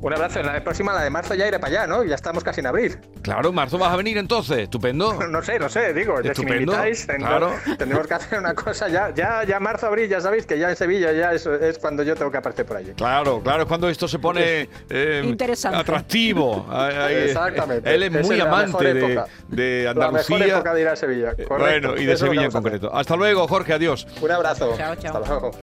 Un 0.03 0.13
abrazo. 0.13 0.41
En 0.41 0.47
la 0.47 0.61
próxima, 0.61 0.93
la 0.93 1.01
de 1.01 1.09
marzo, 1.09 1.33
ya 1.33 1.47
iré 1.47 1.59
para 1.59 1.71
allá, 1.71 1.87
¿no? 1.87 2.03
Ya 2.03 2.15
estamos 2.15 2.43
casi 2.43 2.59
en 2.59 2.65
abril. 2.67 2.97
Claro, 3.21 3.53
marzo 3.53 3.77
vas 3.77 3.93
a 3.93 3.95
venir 3.95 4.17
entonces. 4.17 4.57
Estupendo. 4.57 5.13
no 5.29 5.41
sé, 5.41 5.57
no 5.57 5.69
sé, 5.69 5.93
digo. 5.93 6.19
Estupendo. 6.19 6.33
Si 6.33 6.45
me 6.45 6.57
invitáis, 6.57 7.05
claro. 7.05 7.53
tendremos 7.77 8.05
que 8.05 8.13
hacer 8.13 8.39
una 8.39 8.53
cosa 8.53 8.89
ya. 8.89 9.13
Ya, 9.15 9.45
ya 9.45 9.61
marzo, 9.61 9.87
abril, 9.87 10.09
ya 10.09 10.19
sabéis 10.19 10.45
que 10.45 10.59
ya 10.59 10.69
en 10.69 10.75
Sevilla 10.75 11.13
ya 11.13 11.31
es, 11.31 11.45
es 11.45 11.79
cuando 11.79 12.03
yo 12.03 12.15
tengo 12.15 12.29
que 12.31 12.37
aparecer 12.37 12.65
por 12.65 12.75
allí. 12.75 12.91
Claro, 12.97 13.41
claro, 13.41 13.61
es 13.61 13.67
cuando 13.69 13.87
esto 13.87 14.09
se 14.09 14.19
pone 14.19 14.67
eh, 14.89 15.21
Interesante. 15.23 15.77
atractivo. 15.77 16.67
Exactamente. 17.09 17.95
Él 17.95 18.03
es 18.03 18.27
muy 18.27 18.41
amante 18.41 18.93
de, 18.93 19.23
de, 19.47 19.87
Andalucía. 19.87 20.37
La 20.37 20.45
mejor 20.45 20.57
época 20.57 20.73
de 20.73 20.81
ir 20.81 20.87
a 20.89 20.95
Sevilla. 20.97 21.33
Correcto. 21.47 21.89
Bueno, 21.89 22.01
y 22.01 22.05
de 22.05 22.17
Sevilla 22.17 22.43
en 22.43 22.51
concreto. 22.51 22.93
Hasta 22.93 23.15
luego, 23.15 23.47
Jorge, 23.47 23.71
adiós. 23.71 24.05
Un 24.21 24.31
abrazo. 24.31 24.73
Chao, 24.75 24.95
chao. 24.97 25.17
Hasta 25.17 25.29
luego. 25.29 25.51